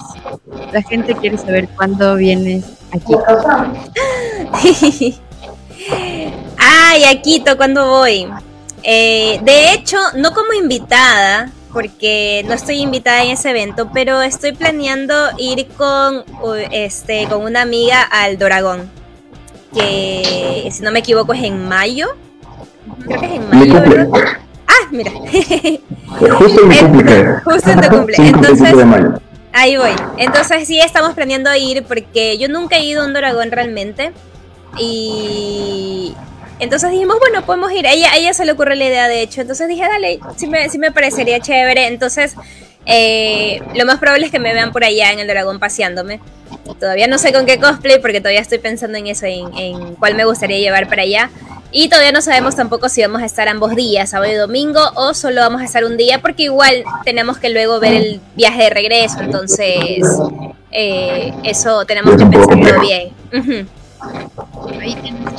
[0.74, 3.14] la gente quiere saber cuándo vienes aquí.
[6.58, 8.28] Ay, a Quito, ¿cuándo voy?
[8.84, 14.52] Eh, de hecho, no como invitada, porque no estoy invitada en ese evento, pero estoy
[14.52, 16.24] planeando ir con,
[16.72, 18.90] este, con una amiga al Doragón,
[19.74, 22.08] que si no me equivoco es en mayo.
[23.06, 24.08] Creo que es en mayo, ¿verdad?
[24.68, 25.12] Ah, mira.
[25.12, 27.40] Justo en mi cumple.
[27.44, 28.16] Justo en tu cumple.
[28.18, 28.74] Entonces,
[29.52, 29.96] ahí voy.
[30.18, 34.12] Entonces sí estamos planeando ir porque yo nunca he ido a un Doragón realmente.
[34.78, 36.16] Y
[36.64, 37.86] entonces dijimos, bueno, podemos ir.
[37.86, 39.42] ella, ella se le ocurrió la idea, de hecho.
[39.42, 41.88] Entonces dije, dale, sí me, sí me parecería chévere.
[41.88, 42.36] Entonces,
[42.86, 46.20] eh, lo más probable es que me vean por allá en el dragón paseándome.
[46.80, 50.16] Todavía no sé con qué cosplay, porque todavía estoy pensando en eso, en, en cuál
[50.16, 51.30] me gustaría llevar para allá.
[51.72, 55.14] Y todavía no sabemos tampoco si vamos a estar ambos días, sábado y domingo, o
[55.14, 58.70] solo vamos a estar un día, porque igual tenemos que luego ver el viaje de
[58.70, 59.22] regreso.
[59.22, 60.06] Entonces,
[60.72, 63.68] eh, eso tenemos que pensarlo bien.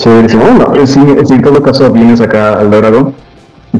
[0.04, 3.12] Bueno, si, en todo caso vienes acá al Dorado,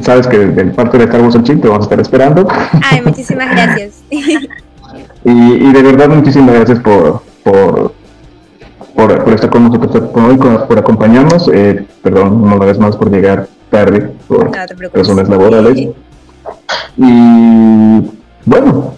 [0.01, 2.47] sabes que del parte de Carlos Wars te vamos a estar esperando.
[2.91, 4.03] Ay, muchísimas gracias.
[4.09, 7.93] y, y, de verdad, muchísimas gracias por, por,
[8.95, 11.49] por, estar con nosotros por hoy, por acompañarnos.
[11.53, 14.51] Eh, perdón, una vez más por llegar tarde por
[14.93, 15.89] razones laborales.
[16.97, 18.11] Y
[18.45, 18.93] bueno,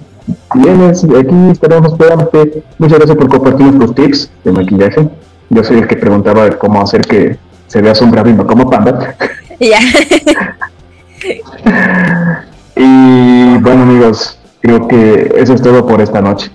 [0.54, 2.64] vienes, aquí estaremos esperándote.
[2.78, 5.10] Muchas gracias por compartir nuestros tips de maquillaje.
[5.50, 7.38] Yo soy el que preguntaba cómo hacer que
[7.68, 9.16] se vea asombrado y no como panda.
[9.60, 9.80] Ya.
[12.76, 16.52] y bueno amigos, creo que eso es todo por esta noche.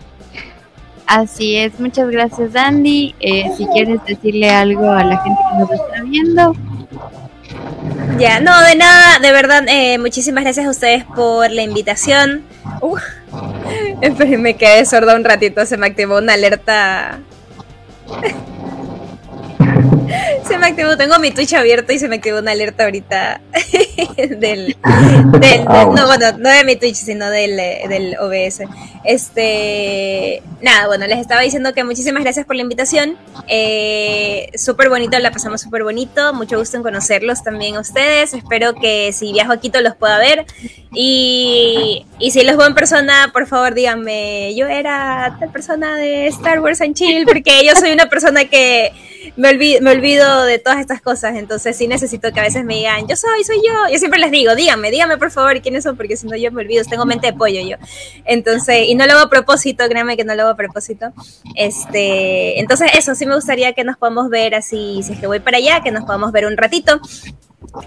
[1.08, 3.16] Así es, muchas gracias Andy.
[3.18, 6.54] Eh, si quieres decirle algo a la gente que nos está viendo.
[8.18, 12.44] Ya, no, de nada, de verdad, eh, muchísimas gracias a ustedes por la invitación.
[12.80, 12.98] Uh,
[14.38, 17.18] me quedé sorda un ratito, se me activó una alerta
[20.48, 23.40] se me activó, tengo mi Twitch abierto y se me activó una alerta ahorita
[24.16, 28.62] del, ah, no, bueno, no de mi Twitch, sino del, del OBS.
[29.04, 33.16] Este, nada, bueno, les estaba diciendo que muchísimas gracias por la invitación.
[33.48, 36.32] Eh, súper bonito, la pasamos súper bonito.
[36.34, 38.34] Mucho gusto en conocerlos también a ustedes.
[38.34, 40.46] Espero que si viajo a Quito los pueda ver.
[40.92, 46.26] Y, y si los veo en persona, por favor díganme, yo era tal persona de
[46.28, 48.92] Star Wars and Chill, porque yo soy una persona que
[49.36, 52.74] me olvido, me olvido de todas estas cosas, entonces sí necesito que a veces me
[52.74, 53.88] digan, yo soy, soy yo.
[53.90, 56.60] Yo siempre les digo, díganme, díganme por favor quiénes son, porque si no yo me
[56.62, 57.76] olvido, tengo mente de pollo yo.
[58.24, 61.12] Entonces, y no lo hago a propósito, créanme que no lo hago a propósito.
[61.54, 65.40] Este, entonces eso, sí me gustaría que nos podamos ver así, si es que voy
[65.40, 67.00] para allá, que nos podamos ver un ratito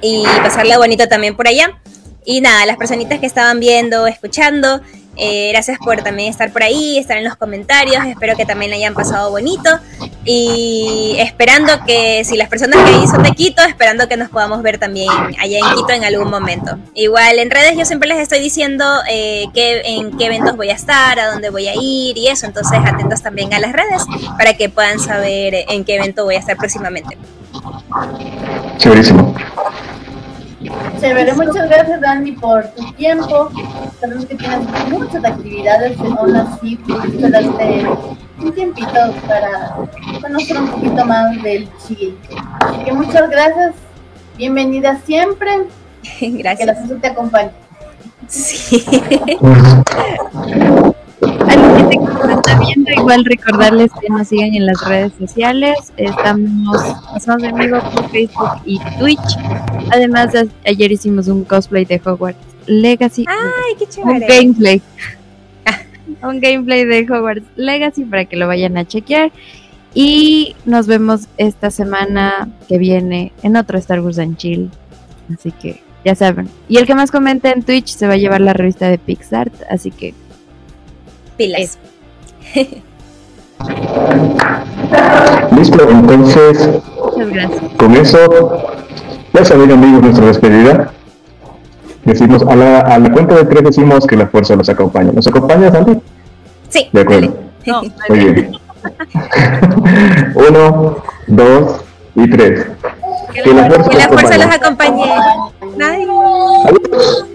[0.02, 1.80] y pasarla bonito también por allá.
[2.26, 4.82] Y nada, las personitas que estaban viendo, escuchando,
[5.18, 8.06] eh, gracias por también estar por ahí, estar en los comentarios.
[8.06, 9.70] Espero que también hayan pasado bonito.
[10.24, 14.62] Y esperando que, si las personas que ahí son de Quito, esperando que nos podamos
[14.62, 15.10] ver también
[15.40, 16.78] allá en Quito en algún momento.
[16.94, 21.20] Igual en redes yo siempre les estoy diciendo eh, en qué eventos voy a estar,
[21.20, 22.46] a dónde voy a ir y eso.
[22.46, 24.04] Entonces atentos también a las redes
[24.38, 27.18] para que puedan saber en qué evento voy a estar próximamente.
[28.78, 29.36] Chéverísimo.
[31.00, 33.50] Chévere, muchas gracias Dani por tu tiempo.
[34.00, 34.60] Sabemos que tienes
[34.90, 37.88] muchas actividades, aún así pudiste
[38.40, 39.76] un tiempito para
[40.22, 42.18] conocer un poquito más del chill.
[42.62, 43.76] Así que muchas gracias,
[44.38, 45.68] bienvenida siempre.
[46.22, 46.80] Gracias.
[46.80, 47.52] Que la te acompañe.
[48.28, 48.84] Sí.
[51.48, 55.14] A la gente que nos está viendo, igual recordarles que nos sigan en las redes
[55.20, 55.78] sociales.
[55.98, 56.82] Estamos,
[57.16, 59.38] estamos en vivo por Facebook y Twitch.
[59.92, 60.34] Además,
[60.66, 63.26] ayer hicimos un cosplay de Hogwarts Legacy.
[63.28, 64.14] ¡Ay, qué chévere!
[64.14, 64.82] Un gameplay.
[66.24, 69.32] un gameplay de Hogwarts Legacy para que lo vayan a chequear.
[69.94, 74.70] Y nos vemos esta semana que viene en otro Star Wars and Chill.
[75.34, 76.50] Así que ya saben.
[76.68, 79.52] Y el que más comente en Twitch se va a llevar la revista de Pixar.
[79.70, 80.14] Así que
[81.36, 81.78] pilas.
[85.58, 86.70] Listo, entonces,
[87.78, 88.58] con eso,
[89.34, 90.92] ya saben amigos nuestra despedida.
[92.04, 95.12] Decimos, a la, a la cuenta de tres decimos que la fuerza nos acompaña.
[95.12, 96.00] ¿Nos acompaña, Sandy?
[96.70, 96.88] Sí.
[96.92, 97.36] De acuerdo.
[98.10, 98.52] Muy bien.
[100.36, 101.82] Uno, dos
[102.16, 102.68] y tres.
[103.34, 105.04] Que, la fuerza, que la fuerza los acompañe.
[105.82, 107.26] Adiós.